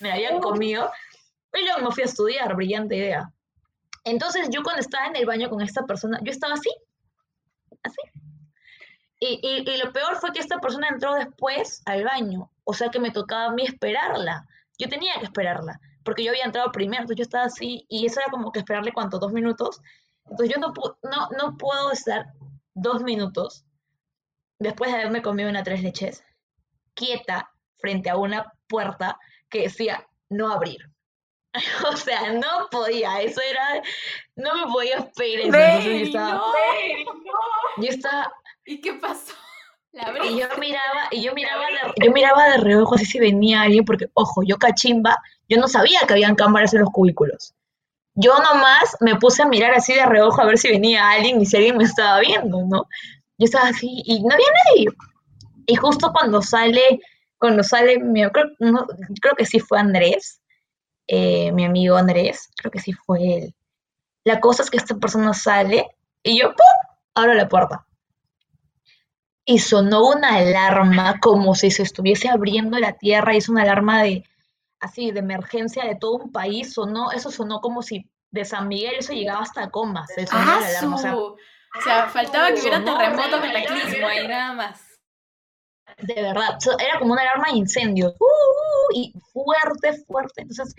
me 0.00 0.12
habían 0.12 0.40
comido. 0.40 0.90
Y 1.52 1.64
luego 1.64 1.80
me 1.80 1.92
fui 1.92 2.02
a 2.02 2.06
estudiar, 2.06 2.54
brillante 2.54 2.96
idea. 2.96 3.32
Entonces 4.04 4.48
yo 4.50 4.62
cuando 4.62 4.80
estaba 4.80 5.06
en 5.06 5.16
el 5.16 5.26
baño 5.26 5.50
con 5.50 5.60
esta 5.60 5.84
persona, 5.84 6.18
yo 6.22 6.30
estaba 6.30 6.54
así, 6.54 6.70
así. 7.82 8.00
Y, 9.20 9.40
y, 9.42 9.76
lo 9.78 9.92
peor 9.92 10.16
fue 10.16 10.30
que 10.32 10.38
esta 10.38 10.60
persona 10.60 10.88
entró 10.88 11.14
después 11.14 11.82
al 11.86 12.04
baño, 12.04 12.52
o 12.62 12.72
sea 12.72 12.88
que 12.88 13.00
me 13.00 13.10
tocaba 13.10 13.46
a 13.46 13.52
mí 13.52 13.64
esperarla. 13.64 14.46
Yo 14.78 14.88
tenía 14.88 15.14
que 15.18 15.24
esperarla, 15.24 15.80
porque 16.04 16.22
yo 16.22 16.30
había 16.30 16.44
entrado 16.44 16.70
primero, 16.70 17.02
entonces 17.02 17.18
yo 17.18 17.22
estaba 17.24 17.44
así, 17.44 17.84
y 17.88 18.06
eso 18.06 18.20
era 18.20 18.30
como 18.30 18.52
que 18.52 18.60
esperarle 18.60 18.92
cuánto, 18.92 19.18
dos 19.18 19.32
minutos. 19.32 19.80
Entonces 20.30 20.54
yo 20.54 20.60
no, 20.60 20.72
no, 21.02 21.28
no 21.36 21.56
puedo 21.56 21.90
estar 21.90 22.32
dos 22.80 23.02
minutos, 23.02 23.64
después 24.58 24.90
de 24.90 24.98
haberme 24.98 25.22
comido 25.22 25.48
una 25.48 25.62
tres 25.62 25.82
leches, 25.82 26.24
quieta 26.94 27.50
frente 27.78 28.10
a 28.10 28.16
una 28.16 28.52
puerta 28.66 29.18
que 29.48 29.62
decía 29.62 30.06
no 30.28 30.50
abrir. 30.50 30.78
o 31.92 31.96
sea, 31.96 32.32
no 32.32 32.68
podía, 32.70 33.20
eso 33.22 33.40
era, 33.40 33.82
no 34.36 34.54
me 34.54 34.72
podía 34.72 34.96
esperar. 34.98 35.82
yo 35.82 35.90
estaba, 35.90 36.42
yo 37.78 37.88
estaba, 37.88 38.32
¿Y 38.68 38.80
qué 38.82 38.94
pasó? 38.94 39.32
y 39.92 40.38
yo 40.38 40.46
miraba, 40.58 41.08
y 41.10 41.22
yo 41.22 41.32
miraba, 41.34 41.64
de, 41.66 42.04
yo 42.04 42.12
miraba 42.12 42.50
de 42.50 42.58
reojo 42.58 42.94
así 42.94 43.06
si 43.06 43.18
venía 43.18 43.62
alguien, 43.62 43.84
porque, 43.84 44.06
ojo, 44.12 44.42
yo 44.46 44.58
cachimba, 44.58 45.16
yo 45.48 45.58
no 45.58 45.68
sabía 45.68 46.00
que 46.06 46.12
habían 46.12 46.34
cámaras 46.34 46.74
en 46.74 46.80
los 46.80 46.90
cubículos. 46.90 47.54
Yo 48.20 48.36
nomás 48.36 48.96
me 48.98 49.14
puse 49.14 49.44
a 49.44 49.46
mirar 49.46 49.72
así 49.74 49.94
de 49.94 50.04
reojo 50.04 50.42
a 50.42 50.46
ver 50.46 50.58
si 50.58 50.68
venía 50.68 51.08
alguien 51.08 51.40
y 51.40 51.46
si 51.46 51.56
alguien 51.56 51.76
me 51.76 51.84
estaba 51.84 52.18
viendo, 52.18 52.64
¿no? 52.68 52.88
Yo 53.38 53.44
estaba 53.44 53.68
así 53.68 54.02
y 54.04 54.20
no 54.24 54.34
había 54.34 54.46
nadie. 54.66 54.88
Y 55.66 55.76
justo 55.76 56.10
cuando 56.12 56.42
sale, 56.42 57.00
cuando 57.38 57.62
sale, 57.62 58.00
mi, 58.00 58.22
creo, 58.28 59.36
que 59.36 59.46
sí 59.46 59.60
fue 59.60 59.78
Andrés, 59.78 60.40
eh, 61.06 61.52
mi 61.52 61.64
amigo 61.64 61.94
Andrés, 61.94 62.50
creo 62.56 62.72
que 62.72 62.80
sí 62.80 62.92
fue 62.92 63.36
él. 63.36 63.54
La 64.24 64.40
cosa 64.40 64.64
es 64.64 64.70
que 64.70 64.78
esta 64.78 64.96
persona 64.96 65.32
sale 65.32 65.86
y 66.24 66.40
yo, 66.40 66.48
¡pum!, 66.48 66.96
abro 67.14 67.34
la 67.34 67.48
puerta. 67.48 67.86
Y 69.44 69.60
sonó 69.60 70.08
una 70.08 70.38
alarma 70.38 71.20
como 71.20 71.54
si 71.54 71.70
se 71.70 71.84
estuviese 71.84 72.28
abriendo 72.28 72.80
la 72.80 72.94
tierra, 72.94 73.36
hizo 73.36 73.52
una 73.52 73.62
alarma 73.62 74.02
de, 74.02 74.24
así 74.80 75.10
de 75.10 75.20
emergencia 75.20 75.84
de 75.84 75.96
todo 75.96 76.16
un 76.16 76.32
país, 76.32 76.72
sonó, 76.74 77.12
eso 77.12 77.30
sonó 77.30 77.60
como 77.60 77.82
si 77.82 78.10
de 78.30 78.44
San 78.44 78.68
Miguel 78.68 78.96
eso 78.98 79.12
llegaba 79.12 79.40
hasta 79.40 79.70
Comas. 79.70 80.10
Ah, 80.30 80.60
o, 80.84 81.82
sea, 81.82 82.06
faltaba 82.08 82.48
que 82.48 82.60
hubiera 82.60 82.84
terremoto, 82.84 83.40
cataclismo 83.40 84.06
ahí 84.06 84.28
nada 84.28 84.52
más. 84.54 84.84
De 85.98 86.14
verdad, 86.14 86.58
era 86.78 86.98
como 86.98 87.12
una 87.12 87.22
alarma 87.22 87.48
de 87.50 87.58
incendio. 87.58 88.14
Uh, 88.18 88.24
uh, 88.24 88.94
y 88.94 89.12
fuerte, 89.32 90.04
fuerte. 90.06 90.42
Entonces, 90.42 90.74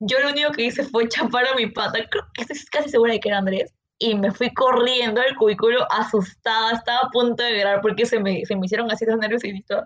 yo 0.00 0.18
lo 0.20 0.30
único 0.30 0.50
que 0.52 0.64
hice 0.64 0.82
fue 0.84 1.08
chapar 1.08 1.46
a 1.46 1.54
mi 1.54 1.66
pata. 1.66 1.98
Creo 2.10 2.24
que 2.34 2.42
estoy 2.42 2.58
casi 2.70 2.88
segura 2.88 3.12
de 3.12 3.20
que 3.20 3.28
era 3.28 3.38
Andrés. 3.38 3.72
Y 3.98 4.14
me 4.14 4.32
fui 4.32 4.52
corriendo 4.54 5.20
al 5.20 5.36
cubículo 5.36 5.86
asustada. 5.92 6.72
Estaba 6.72 7.00
a 7.00 7.10
punto 7.10 7.42
de 7.42 7.58
llorar 7.58 7.80
porque 7.82 8.06
se 8.06 8.18
me, 8.18 8.44
se 8.44 8.56
me 8.56 8.66
hicieron 8.66 8.90
así 8.90 9.04
los 9.04 9.18
nervios 9.18 9.44
y 9.44 9.62
todo. 9.62 9.84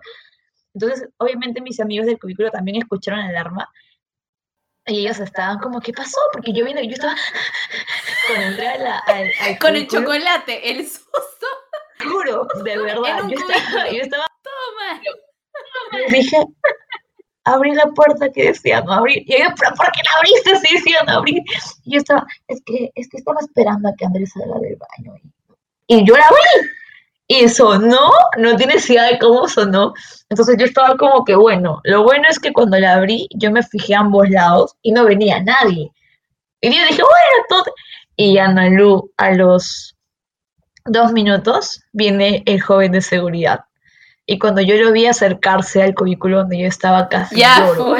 Entonces, 0.75 1.09
obviamente 1.17 1.61
mis 1.61 1.79
amigos 1.79 2.05
del 2.05 2.19
cubículo 2.19 2.51
también 2.51 2.77
escucharon 2.77 3.21
la 3.21 3.29
alarma. 3.29 3.69
Y 4.85 4.99
ellos 4.99 5.19
estaban 5.19 5.57
como, 5.57 5.79
¿qué 5.81 5.93
pasó? 5.93 6.19
Porque 6.33 6.53
yo 6.53 6.63
vine, 6.65 6.85
yo 6.85 6.93
estaba 6.93 7.15
con 8.27 8.41
entré 8.41 8.67
a 8.67 8.77
la, 8.77 8.99
al, 8.99 9.31
al 9.41 9.57
Con 9.57 9.75
el 9.75 9.87
chocolate, 9.87 10.69
el 10.69 10.85
susto. 10.85 11.47
juro, 12.03 12.47
de 12.63 12.77
verdad. 12.77 13.21
Yo 13.27 13.35
estaba, 13.35 13.53
cubículo. 13.53 13.91
yo 13.93 14.01
estaba 14.01 14.25
Toma. 14.43 15.01
dije, 16.09 16.37
abrí 17.45 17.73
la 17.73 17.87
puerta 17.87 18.29
que 18.31 18.47
decía 18.47 18.81
no 18.81 18.91
abrir. 18.93 19.23
Y 19.25 19.39
yo, 19.41 19.47
¿pero 19.57 19.73
por 19.75 19.91
qué 19.91 20.01
la 20.03 20.17
abriste? 20.17 20.67
Sí, 20.67 20.75
decía 20.75 20.99
no 21.07 21.13
abrir. 21.13 21.41
Y 21.85 21.93
yo 21.93 21.99
estaba, 21.99 22.27
es 22.47 22.61
que, 22.65 22.91
es 22.95 23.09
que 23.09 23.17
estaba 23.17 23.39
esperando 23.39 23.89
a 23.89 23.93
que 23.95 24.05
Andrés 24.05 24.31
salga 24.33 24.59
del 24.59 24.75
baño. 24.75 25.17
Y, 25.87 25.95
y 26.01 26.05
yo 26.05 26.15
la 26.15 26.25
abrí. 26.25 26.69
Y 27.27 27.49
sonó, 27.49 28.11
no 28.37 28.55
tienes 28.55 28.87
idea 28.89 29.05
de 29.05 29.17
cómo 29.17 29.47
sonó. 29.47 29.93
Entonces 30.29 30.57
yo 30.59 30.65
estaba 30.65 30.95
como 30.95 31.25
que, 31.25 31.35
bueno, 31.35 31.81
lo 31.83 32.03
bueno 32.03 32.25
es 32.29 32.39
que 32.39 32.53
cuando 32.53 32.77
la 32.77 32.93
abrí, 32.93 33.27
yo 33.35 33.51
me 33.51 33.63
fijé 33.63 33.95
a 33.95 34.01
ambos 34.01 34.29
lados 34.29 34.75
y 34.83 34.91
no 34.91 35.05
venía 35.05 35.41
nadie. 35.41 35.91
Y 36.61 36.67
yo 36.67 36.83
dije, 36.83 37.01
bueno, 37.01 37.45
todo. 37.49 37.73
Y 38.15 38.37
Ana 38.37 38.69
Lu, 38.69 39.11
a 39.17 39.31
los 39.31 39.95
dos 40.85 41.11
minutos, 41.11 41.81
viene 41.93 42.43
el 42.45 42.61
joven 42.61 42.91
de 42.91 43.01
seguridad. 43.01 43.61
Y 44.27 44.39
cuando 44.39 44.61
yo 44.61 44.75
lo 44.75 44.91
vi 44.91 45.05
acercarse 45.05 45.83
al 45.83 45.93
cubículo 45.93 46.37
donde 46.37 46.59
yo 46.59 46.67
estaba 46.67 47.09
casi 47.09 47.35
Ya 47.35 47.59
lloro. 47.59 47.97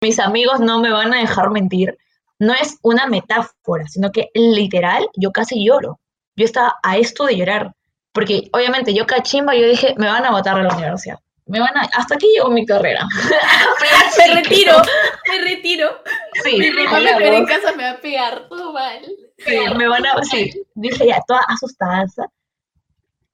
Mis 0.00 0.18
amigos 0.18 0.60
no 0.60 0.80
me 0.80 0.90
van 0.90 1.14
a 1.14 1.18
dejar 1.18 1.50
mentir. 1.50 1.96
No 2.38 2.52
es 2.52 2.78
una 2.82 3.06
metáfora, 3.06 3.86
sino 3.88 4.12
que 4.12 4.28
literal 4.34 5.08
yo 5.16 5.32
casi 5.32 5.64
lloro. 5.64 6.00
Yo 6.36 6.44
estaba 6.44 6.76
a 6.82 6.96
esto 6.96 7.24
de 7.26 7.36
llorar. 7.36 7.72
Porque 8.14 8.48
obviamente 8.52 8.94
yo 8.94 9.06
cachimba, 9.06 9.56
yo 9.56 9.66
dije, 9.66 9.94
me 9.98 10.06
van 10.06 10.24
a 10.24 10.30
botar 10.30 10.56
de 10.56 10.62
la 10.62 10.76
universidad. 10.76 11.18
Me 11.46 11.58
van 11.58 11.76
a... 11.76 11.82
Hasta 11.82 12.14
aquí 12.14 12.28
llegó 12.32 12.48
mi 12.48 12.64
carrera. 12.64 13.04
Me 14.18 14.34
retiro, 14.34 14.76
me 15.28 15.40
retiro. 15.42 16.02
Sí, 16.44 16.56
Mi 16.56 16.70
mamá 16.70 17.00
me 17.00 17.10
espera 17.10 17.36
en 17.36 17.46
casa, 17.46 17.72
me 17.72 17.82
va 17.82 17.90
a 17.90 18.00
pegar 18.00 18.48
todo 18.48 18.72
mal. 18.72 19.02
Sí, 19.38 19.58
me 19.76 19.88
van 19.88 20.06
a, 20.06 20.22
sí, 20.22 20.52
dije 20.74 21.08
ya, 21.08 21.20
toda 21.26 21.40
asustada, 21.48 22.06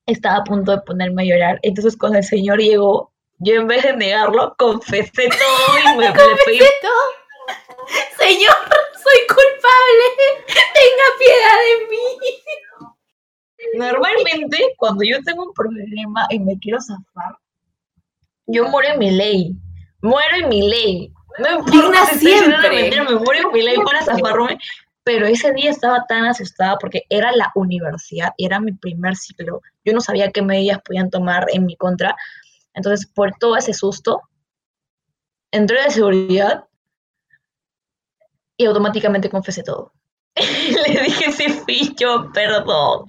estaba 0.06 0.36
a 0.36 0.44
punto 0.44 0.72
de 0.72 0.82
ponerme 0.82 1.22
a 1.22 1.26
llorar. 1.26 1.60
Entonces 1.62 1.96
cuando 1.96 2.18
el 2.18 2.24
señor 2.24 2.58
llegó, 2.58 3.12
yo 3.38 3.54
en 3.54 3.66
vez 3.66 3.82
de 3.82 3.94
negarlo, 3.94 4.54
confesé 4.58 5.28
todo 5.28 5.78
y 5.94 5.98
me, 5.98 6.06
le 6.06 6.12
pedí 6.12 6.58
todo. 6.58 7.20
Señor, 8.18 8.56
soy 8.94 9.26
culpable. 9.28 10.06
Tenga 10.46 11.06
piedad 11.18 11.58
de 11.68 11.86
mí. 11.90 12.40
Normalmente, 13.74 14.58
cuando 14.76 15.04
yo 15.04 15.22
tengo 15.22 15.44
un 15.44 15.52
problema 15.52 16.26
y 16.30 16.38
me 16.38 16.58
quiero 16.58 16.80
zafar, 16.80 17.36
yo 18.46 18.68
muero 18.68 18.94
en 18.94 18.98
mi 18.98 19.10
ley. 19.10 19.56
Muero 20.02 20.36
en 20.42 20.48
mi 20.48 20.68
ley. 20.68 21.12
No 21.38 21.58
importa 21.58 22.06
si 22.06 22.18
siempre. 22.18 22.68
mentira, 22.68 23.04
me 23.04 23.16
muero 23.16 23.48
en 23.48 23.52
mi 23.52 23.62
ley 23.62 23.76
para 23.84 24.02
zafarme. 24.02 24.58
Pero 25.02 25.26
ese 25.26 25.52
día 25.52 25.70
estaba 25.70 26.04
tan 26.06 26.24
asustada 26.26 26.76
porque 26.78 27.04
era 27.08 27.32
la 27.32 27.50
universidad 27.54 28.32
y 28.36 28.46
era 28.46 28.60
mi 28.60 28.72
primer 28.72 29.16
ciclo. 29.16 29.60
Yo 29.84 29.92
no 29.92 30.00
sabía 30.00 30.30
qué 30.30 30.42
medidas 30.42 30.80
podían 30.84 31.10
tomar 31.10 31.46
en 31.52 31.64
mi 31.64 31.76
contra. 31.76 32.14
Entonces, 32.74 33.06
por 33.06 33.32
todo 33.38 33.56
ese 33.56 33.72
susto, 33.72 34.22
entré 35.50 35.82
de 35.82 35.90
seguridad 35.90 36.64
y 38.56 38.66
automáticamente 38.66 39.30
confesé 39.30 39.62
todo. 39.62 39.92
Le 40.88 41.02
dije, 41.02 41.32
sí, 41.32 41.48
fui 41.48 41.94
yo, 41.98 42.30
perdón. 42.32 43.04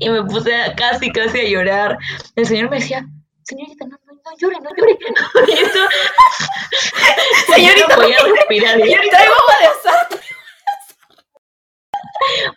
Y 0.00 0.08
me 0.08 0.22
puse 0.24 0.54
a- 0.54 0.74
casi, 0.74 1.10
casi 1.10 1.40
a 1.40 1.48
llorar. 1.48 1.98
El 2.36 2.46
señor 2.46 2.70
me 2.70 2.76
decía, 2.76 3.06
señorita, 3.44 3.86
no, 3.86 3.96
no, 4.06 4.12
no 4.14 4.30
llore, 4.38 4.56
no 4.60 4.70
llore. 4.76 4.98
Y 5.48 5.56
yo, 5.56 5.66
Señorita, 7.54 7.88
no 7.88 7.94
podía 7.96 8.18
respirar. 8.18 8.74
Agua 8.74 9.54
de 9.60 9.66
azar. 9.66 10.20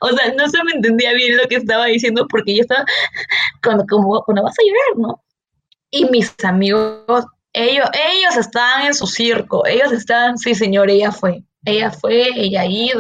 O 0.02 0.10
sea, 0.10 0.34
no 0.34 0.48
se 0.48 0.64
me 0.64 0.72
entendía 0.74 1.14
bien 1.14 1.38
lo 1.38 1.48
que 1.48 1.56
estaba 1.56 1.86
diciendo 1.86 2.28
porque 2.30 2.56
yo 2.56 2.62
estaba 2.62 2.86
cuando, 3.64 3.86
como, 3.90 4.22
cuando 4.24 4.44
vas 4.44 4.56
a 4.58 4.64
llorar, 4.64 4.98
¿no? 4.98 5.24
Y 5.92 6.06
mis 6.06 6.34
amigos, 6.44 7.26
ellos, 7.54 7.88
ellos 7.94 8.38
estaban 8.38 8.86
en 8.86 8.94
su 8.94 9.08
circo, 9.08 9.66
ellos 9.66 9.92
estaban, 9.92 10.38
sí, 10.38 10.54
señor, 10.56 10.90
ella 10.90 11.12
fue, 11.12 11.44
ella 11.66 11.92
fue, 11.92 12.30
ella 12.36 12.62
ha 12.62 12.66
ido, 12.66 13.00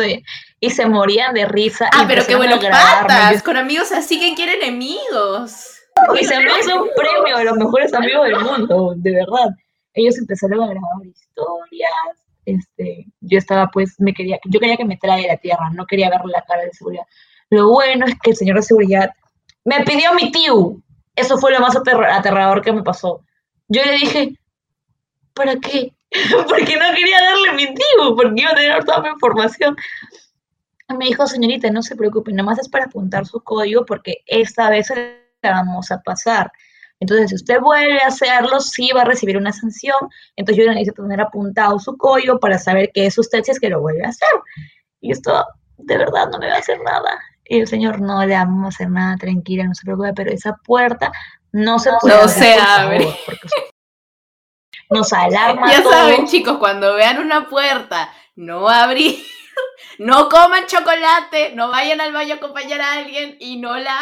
y, 0.65 0.69
se 0.69 0.85
morían 0.85 1.33
de 1.33 1.45
risa. 1.45 1.89
Ah, 1.93 2.05
pero 2.07 2.25
qué 2.25 2.35
grabarme, 2.35 2.69
patas. 2.69 3.43
Con 3.43 3.57
amigos 3.57 3.91
así 3.91 4.19
que 4.19 4.35
quieren 4.35 4.61
enemigos. 4.61 5.75
Y 6.19 6.25
se 6.25 6.37
me 6.37 6.59
hizo 6.59 6.83
un 6.83 6.89
premio 6.95 7.37
de 7.37 7.45
los 7.45 7.57
mejores 7.57 7.93
amigos 7.93 8.25
del 8.25 8.39
mundo, 8.39 8.93
de 8.97 9.11
verdad. 9.13 9.49
Ellos 9.93 10.17
empezaron 10.17 10.61
a 10.61 10.67
grabar 10.67 11.05
historias. 11.05 11.91
Este, 12.45 13.05
yo 13.21 13.37
estaba 13.37 13.67
pues, 13.71 13.95
me 13.99 14.13
quería, 14.13 14.37
yo 14.45 14.59
quería 14.59 14.77
que 14.77 14.85
me 14.85 14.97
traiga 14.97 15.33
la 15.33 15.37
tierra, 15.37 15.69
no 15.73 15.85
quería 15.85 16.09
ver 16.09 16.21
la 16.25 16.41
cara 16.43 16.63
de 16.63 16.73
seguridad. 16.73 17.05
Lo 17.49 17.69
bueno 17.69 18.05
es 18.05 18.15
que 18.21 18.31
el 18.31 18.35
señor 18.35 18.57
de 18.57 18.63
seguridad 18.63 19.11
me 19.63 19.83
pidió 19.83 20.13
mi 20.13 20.31
tío. 20.31 20.77
Eso 21.15 21.37
fue 21.37 21.51
lo 21.51 21.59
más 21.59 21.75
aterra- 21.75 22.15
aterrador 22.15 22.61
que 22.61 22.73
me 22.73 22.83
pasó. 22.83 23.21
Yo 23.67 23.83
le 23.83 23.93
dije, 23.93 24.33
¿para 25.33 25.55
qué? 25.55 25.93
porque 26.47 26.77
no 26.77 26.93
quería 26.93 27.21
darle 27.21 27.53
mi 27.53 27.73
tío, 27.73 28.15
porque 28.15 28.41
iba 28.41 28.51
a 28.51 28.55
tener 28.55 28.83
toda 28.83 29.01
mi 29.01 29.09
información. 29.09 29.75
Me 30.89 31.05
dijo, 31.05 31.25
señorita, 31.27 31.69
no 31.71 31.81
se 31.81 31.95
preocupe, 31.95 32.31
nada 32.31 32.43
más 32.45 32.59
es 32.59 32.69
para 32.69 32.85
apuntar 32.85 33.25
su 33.25 33.41
código 33.41 33.85
porque 33.85 34.17
esta 34.27 34.69
vez 34.69 34.89
la 35.41 35.51
vamos 35.51 35.91
a 35.91 35.99
pasar. 36.01 36.51
Entonces, 36.99 37.29
si 37.29 37.35
usted 37.35 37.59
vuelve 37.59 37.99
a 38.01 38.07
hacerlo, 38.07 38.59
sí 38.61 38.91
va 38.95 39.01
a 39.01 39.05
recibir 39.05 39.37
una 39.37 39.51
sanción. 39.51 39.97
Entonces, 40.35 40.63
yo 40.63 40.71
necesito 40.71 41.01
tener 41.03 41.19
apuntado 41.21 41.77
su 41.79 41.97
código 41.97 42.39
para 42.39 42.57
saber 42.59 42.91
que 42.93 43.05
es 43.07 43.17
usted 43.17 43.43
si 43.43 43.51
es 43.51 43.59
que 43.59 43.69
lo 43.69 43.81
vuelve 43.81 44.05
a 44.05 44.09
hacer. 44.09 44.29
Y 45.01 45.11
esto, 45.11 45.43
de 45.77 45.97
verdad, 45.97 46.29
no 46.31 46.37
me 46.37 46.47
va 46.49 46.55
a 46.55 46.59
hacer 46.59 46.79
nada. 46.81 47.19
Y 47.45 47.59
el 47.59 47.67
señor, 47.67 47.99
no 47.99 48.25
le 48.25 48.33
vamos 48.35 48.65
a 48.65 48.67
hacer 48.69 48.89
nada, 48.89 49.17
tranquila, 49.17 49.65
no 49.65 49.75
se 49.75 49.83
preocupe, 49.83 50.13
pero 50.15 50.31
esa 50.31 50.55
puerta 50.63 51.11
no 51.51 51.79
se 51.79 51.91
puede 51.99 52.15
No 52.15 52.21
abrir, 52.21 52.35
se 52.35 52.53
abre. 52.53 52.99
favor, 52.99 53.15
porque 53.25 53.47
nos 54.91 55.13
alarma 55.13 55.71
Ya 55.71 55.83
todo. 55.83 55.91
saben, 55.91 56.27
chicos, 56.27 56.57
cuando 56.57 56.93
vean 56.95 57.19
una 57.19 57.49
puerta, 57.49 58.09
no 58.35 58.69
abrir, 58.69 59.17
no 59.99 60.29
coman 60.29 60.65
chocolate, 60.67 61.53
no 61.55 61.69
vayan 61.69 62.01
al 62.01 62.11
baño 62.13 62.33
a 62.33 62.37
acompañar 62.37 62.81
a 62.81 62.93
alguien 62.93 63.37
y 63.39 63.57
no 63.57 63.75
la 63.77 63.97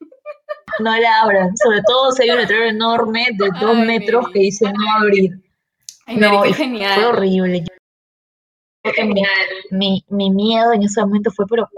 no 0.80 0.96
la 0.96 1.20
abran, 1.22 1.56
sobre 1.56 1.80
todo 1.86 2.12
si 2.12 2.22
hay 2.24 2.30
un 2.30 2.38
letrero 2.38 2.64
enorme 2.66 3.28
de 3.32 3.48
dos 3.60 3.76
Ay, 3.76 3.86
metros 3.86 4.28
que 4.30 4.38
dice 4.40 4.66
no 4.72 4.94
abrir. 4.96 5.30
Ay, 6.06 6.16
No, 6.16 6.42
qué 6.42 6.52
genial. 6.52 6.94
Fue 6.94 7.04
horrible. 7.06 7.60
Yo 7.60 8.92
creo 8.92 8.94
que 8.94 9.04
mi, 9.04 9.22
mi, 9.70 10.04
mi 10.08 10.30
miedo 10.30 10.72
en 10.72 10.82
ese 10.84 11.00
momento 11.00 11.30
fue, 11.30 11.44
pero 11.48 11.68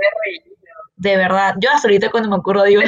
de 0.97 1.16
verdad, 1.16 1.55
yo 1.61 1.71
hasta 1.71 1.88
ahorita 1.88 2.11
cuando 2.11 2.29
me 2.29 2.37
acuerdo 2.37 2.64
digo, 2.64 2.83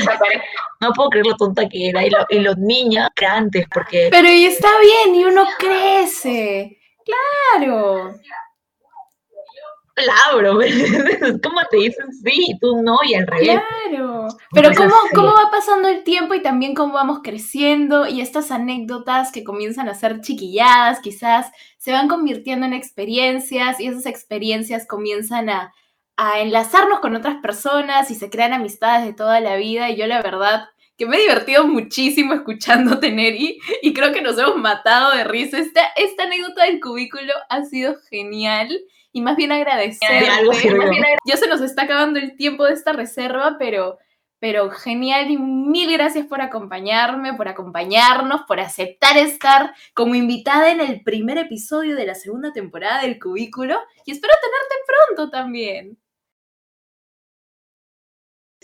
no 0.80 0.92
puedo 0.92 1.10
creer 1.10 1.26
lo 1.26 1.36
tonta 1.36 1.68
que 1.68 1.88
era, 1.90 2.04
y, 2.04 2.10
lo- 2.10 2.26
y 2.28 2.40
los 2.40 2.58
niños 2.58 3.08
que 3.14 3.24
antes, 3.24 3.66
porque 3.72 4.08
Pero 4.10 4.28
y 4.28 4.44
está 4.46 4.68
bien, 4.80 5.14
y 5.14 5.24
uno 5.24 5.44
crece. 5.58 6.76
Claro. 7.04 8.14
La 10.02 10.14
abro, 10.30 10.58
¿cómo 11.42 11.60
te 11.70 11.76
dicen 11.76 12.12
sí, 12.12 12.56
tú 12.60 12.82
no, 12.82 12.98
y 13.06 13.14
al 13.14 13.26
revés? 13.26 13.60
Claro. 13.88 14.28
Pero 14.52 14.70
cómo, 14.76 14.94
cómo 15.14 15.28
va 15.28 15.50
pasando 15.50 15.88
el 15.88 16.04
tiempo 16.04 16.34
y 16.34 16.42
también 16.42 16.74
cómo 16.74 16.94
vamos 16.94 17.20
creciendo 17.22 18.06
y 18.06 18.20
estas 18.20 18.50
anécdotas 18.50 19.32
que 19.32 19.44
comienzan 19.44 19.88
a 19.88 19.94
ser 19.94 20.20
chiquilladas, 20.20 21.00
quizás 21.00 21.50
se 21.78 21.92
van 21.92 22.08
convirtiendo 22.08 22.66
en 22.66 22.72
experiencias 22.72 23.80
y 23.80 23.86
esas 23.86 24.06
experiencias 24.06 24.86
comienzan 24.86 25.48
a, 25.48 25.72
a 26.16 26.40
enlazarnos 26.40 27.00
con 27.00 27.16
otras 27.16 27.36
personas 27.42 28.10
y 28.10 28.14
se 28.14 28.30
crean 28.30 28.52
amistades 28.52 29.06
de 29.06 29.14
toda 29.14 29.40
la 29.40 29.56
vida 29.56 29.90
y 29.90 29.96
yo 29.96 30.06
la 30.06 30.22
verdad 30.22 30.68
que 31.00 31.06
me 31.06 31.16
he 31.16 31.20
divertido 31.20 31.66
muchísimo 31.66 32.34
escuchándote, 32.34 33.10
Neri, 33.10 33.58
y 33.80 33.94
creo 33.94 34.12
que 34.12 34.20
nos 34.20 34.38
hemos 34.38 34.56
matado 34.56 35.16
de 35.16 35.24
risa. 35.24 35.56
Esta, 35.56 35.80
esta 35.96 36.24
anécdota 36.24 36.64
del 36.64 36.78
cubículo 36.78 37.32
ha 37.48 37.64
sido 37.64 37.96
genial 38.10 38.68
y 39.12 39.20
más 39.20 39.36
bien 39.36 39.52
bien 40.90 41.04
ya 41.24 41.36
se 41.36 41.48
nos 41.48 41.60
está 41.60 41.82
acabando 41.82 42.18
el 42.18 42.36
tiempo 42.36 42.64
de 42.64 42.74
esta 42.74 42.92
reserva, 42.92 43.56
pero, 43.58 43.98
pero 44.38 44.70
genial 44.70 45.30
y 45.30 45.36
mil 45.36 45.92
gracias 45.92 46.26
por 46.26 46.40
acompañarme, 46.40 47.34
por 47.34 47.48
acompañarnos, 47.48 48.42
por 48.42 48.60
aceptar 48.60 49.16
estar 49.16 49.74
como 49.94 50.14
invitada 50.14 50.70
en 50.70 50.80
el 50.80 51.02
primer 51.02 51.38
episodio 51.38 51.96
de 51.96 52.06
la 52.06 52.14
segunda 52.14 52.52
temporada 52.52 53.02
del 53.02 53.18
Cubículo 53.18 53.78
y 54.04 54.12
espero 54.12 54.34
tenerte 54.40 54.74
pronto 54.86 55.30
también. 55.30 55.98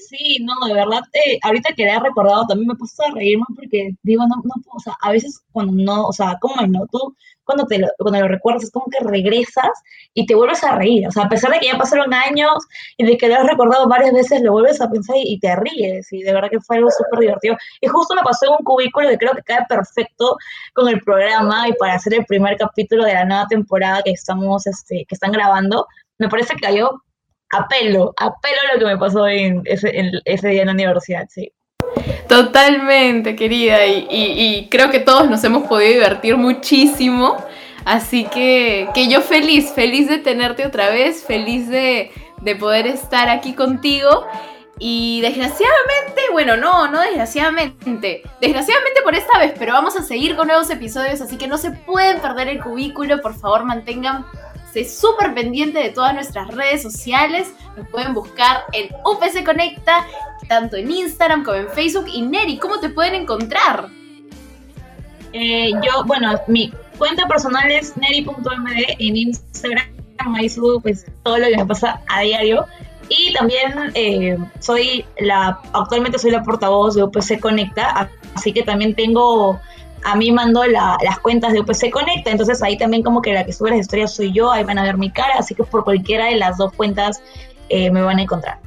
Sí, 0.09 0.39
no, 0.43 0.67
de 0.67 0.75
verdad, 0.75 1.01
eh, 1.13 1.39
ahorita 1.43 1.75
que 1.75 1.85
le 1.85 1.91
he 1.91 2.01
recordado 2.01 2.47
también 2.47 2.69
me 2.69 2.75
puse 2.77 3.03
a 3.05 3.13
reírme 3.13 3.45
porque 3.55 3.91
digo, 4.03 4.23
no, 4.27 4.37
no, 4.45 4.55
o 4.73 4.81
sea, 4.81 4.95
a 5.01 5.11
veces 5.11 5.41
cuando 5.53 5.73
no, 5.73 6.07
o 6.07 6.13
sea, 6.13 6.39
¿cómo 6.41 6.61
es, 6.61 6.69
no? 6.69 6.87
Tú 6.93 7.15
cuando, 7.47 7.67
te 7.67 7.79
lo, 7.79 7.89
cuando 7.99 8.21
lo 8.21 8.29
recuerdas 8.29 8.65
es 8.65 8.71
como 8.71 8.87
que 8.87 9.03
regresas 9.05 9.71
y 10.15 10.27
te 10.27 10.35
vuelves 10.35 10.63
a 10.65 10.75
reír, 10.77 11.07
o 11.09 11.11
sea, 11.11 11.25
a 11.25 11.29
pesar 11.29 11.53
de 11.53 11.61
que 11.61 11.67
ya 11.67 11.79
pasaron 11.79 12.13
años 12.13 12.53
y 12.99 13.07
de 13.07 13.17
que 13.17 13.29
lo 13.29 13.37
has 13.37 13.47
recordado 13.47 13.89
varias 13.89 14.13
veces, 14.13 14.43
lo 14.43 14.53
vuelves 14.53 14.81
a 14.81 14.91
pensar 14.91 15.17
y, 15.19 15.39
te 15.39 15.55
ríes 15.57 16.13
y 16.13 16.23
de 16.23 16.33
verdad 16.33 16.51
que 16.51 16.61
fue 16.61 16.77
algo 16.77 16.91
súper 16.91 17.21
divertido. 17.21 17.57
Y 17.81 17.87
justo 17.89 18.15
me 18.15 18.23
pasó 18.23 18.47
en 18.47 18.53
un 18.59 18.65
cubículo 18.65 19.09
que 19.09 19.19
creo 19.19 19.33
que 19.35 19.43
cae 19.43 19.65
perfecto 19.69 20.37
con 20.75 20.89
el 20.89 21.01
programa 21.01 21.69
y 21.69 21.73
para 21.75 21.95
hacer 21.95 22.15
el 22.15 22.27
primer 22.27 22.57
capítulo 22.57 23.05
de 23.05 23.15
la 23.15 23.25
nueva 23.25 23.47
temporada 23.49 24.03
que 24.03 24.11
estamos, 24.11 24.67
este, 24.67 25.05
que 25.09 25.15
están 25.15 25.33
grabando, 25.33 25.87
me 26.19 26.29
parece 26.29 26.55
que 26.55 26.61
cayó 26.61 27.03
apelo, 27.51 28.15
apelo 28.17 28.57
a 28.63 28.75
lo 28.75 28.79
que 28.79 28.87
me 28.87 28.99
pasó 28.99 29.27
en 29.29 29.63
ese, 29.65 29.91
día 29.91 30.63
en 30.63 30.67
la 30.67 30.73
universidad, 30.73 31.27
sí. 31.29 31.53
Totalmente, 32.29 33.37
querida, 33.37 33.87
y, 33.87 34.69
creo 34.71 34.91
que 34.91 35.01
todos 35.01 35.31
nos 35.31 35.43
hemos 35.45 35.69
podido 35.69 35.93
divertir 35.93 36.37
muchísimo, 36.37 37.37
así 37.85 38.25
que, 38.25 38.89
que 38.95 39.09
yo 39.09 39.21
feliz, 39.21 39.71
feliz 39.73 40.09
de 40.09 40.19
tenerte 40.19 40.67
otra 40.67 40.91
vez, 40.91 41.25
feliz 41.25 41.69
de, 41.69 42.11
de 42.43 42.57
poder 42.57 42.87
estar 42.87 43.29
aquí 43.29 43.55
contigo. 43.55 44.27
Y 44.79 45.23
desgraciadamente, 45.23 46.21
bueno, 46.33 46.59
no, 46.59 46.87
no 46.89 47.01
desgraciadamente, 47.01 48.23
desgraciadamente 48.43 49.01
por 49.03 49.15
esta 49.15 49.39
vez, 49.39 49.55
pero 49.59 49.73
vamos 49.73 49.97
a 49.97 50.03
seguir 50.03 50.37
con 50.37 50.49
nuevos 50.49 50.69
episodios, 50.69 51.23
así 51.23 51.39
que 51.39 51.47
no 51.47 51.57
se 51.57 51.71
pueden 51.71 52.21
perder 52.21 52.49
el 52.49 52.63
cubículo, 52.63 53.23
por 53.23 53.35
favor 53.35 53.65
mantengan 53.65 54.27
súper 54.85 55.35
pendiente 55.35 55.79
de 55.79 55.91
todas 55.91 56.15
nuestras 56.15 56.49
redes 56.49 56.83
sociales. 56.83 57.53
Nos 57.77 57.89
pueden 57.89 58.15
buscar 58.15 58.65
en 58.73 58.89
UPC 59.05 59.45
Conecta, 59.45 60.07
tanto 60.49 60.77
en 60.77 60.91
Instagram 60.91 61.45
como 61.45 61.57
en 61.57 61.69
Facebook. 61.69 62.07
Y 62.13 62.23
Neri, 62.23 62.59
¿cómo 62.59 62.79
te 62.81 62.91
pueden 62.91 63.15
encontrar? 63.15 63.89
Eh, 65.33 65.71
yo, 65.83 66.05
bueno, 66.05 66.35
mi 66.47 66.73
cuenta 66.99 67.27
personal 67.27 67.71
es 67.71 67.97
neri.md 67.97 68.97
en 68.99 69.17
Instagram. 69.17 69.87
Ahí 70.35 70.49
subo 70.49 70.81
pues 70.81 71.07
todo 71.23 71.39
lo 71.39 71.47
que 71.47 71.57
me 71.57 71.67
pasa 71.67 72.01
a 72.09 72.23
diario. 72.23 72.67
Y 73.09 73.33
también 73.35 73.93
eh, 73.95 74.37
soy 74.59 75.05
la, 75.21 75.61
actualmente 75.73 76.19
soy 76.19 76.33
la 76.33 76.43
portavoz 76.43 76.95
de 76.95 77.05
UPC 77.05 77.39
Conecta, 77.41 78.11
así 78.35 78.53
que 78.53 78.63
también 78.63 78.95
tengo 78.95 79.61
a 80.05 80.17
mí 80.17 80.31
mando 80.31 80.65
las 80.65 81.19
cuentas 81.21 81.53
de 81.53 81.61
UPC 81.61 81.91
Conecta, 81.91 82.31
entonces 82.31 82.63
ahí 82.63 82.77
también 82.77 83.03
como 83.03 83.23
que 83.23 83.33
la 83.33 83.45
que 83.45 83.53
sube 83.53 83.71
las 83.71 83.81
historias 83.81 84.15
soy 84.15 84.33
yo, 84.33 84.53
ahí 84.53 84.65
van 84.65 84.79
a 84.79 84.83
ver 84.83 84.97
mi 84.97 85.11
cara, 85.11 85.35
así 85.39 85.55
que 85.55 85.65
por 85.65 85.85
cualquiera 85.85 86.27
de 86.27 86.37
las 86.37 86.59
dos 86.59 86.73
cuentas 86.73 87.23
eh, 87.69 87.91
me 87.91 88.03
van 88.03 88.19
a 88.19 88.23
encontrar. 88.23 88.59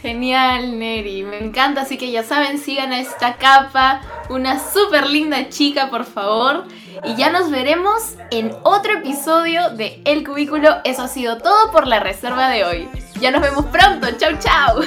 Genial, 0.00 0.78
Neri, 0.78 1.22
me 1.22 1.38
encanta, 1.38 1.82
así 1.82 1.96
que 1.96 2.10
ya 2.10 2.24
saben, 2.24 2.58
sigan 2.58 2.92
a 2.92 2.98
esta 2.98 3.36
capa, 3.36 4.00
una 4.30 4.58
súper 4.58 5.06
linda 5.06 5.48
chica, 5.48 5.90
por 5.90 6.04
favor. 6.04 6.64
Y 7.04 7.14
ya 7.14 7.30
nos 7.30 7.50
veremos 7.50 8.16
en 8.30 8.52
otro 8.64 8.94
episodio 8.94 9.70
de 9.70 10.00
El 10.04 10.26
Cubículo. 10.26 10.78
Eso 10.84 11.02
ha 11.02 11.08
sido 11.08 11.38
todo 11.38 11.70
por 11.72 11.86
la 11.86 12.00
reserva 12.00 12.48
de 12.48 12.64
hoy. 12.64 12.88
Ya 13.20 13.30
nos 13.30 13.42
vemos 13.42 13.66
pronto, 13.66 14.08
chau 14.18 14.32
chau. 14.38 14.82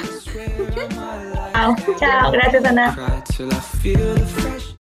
Chao, 1.52 1.76
chao, 1.98 2.30
gracias 2.30 2.64
Ana. 2.64 2.94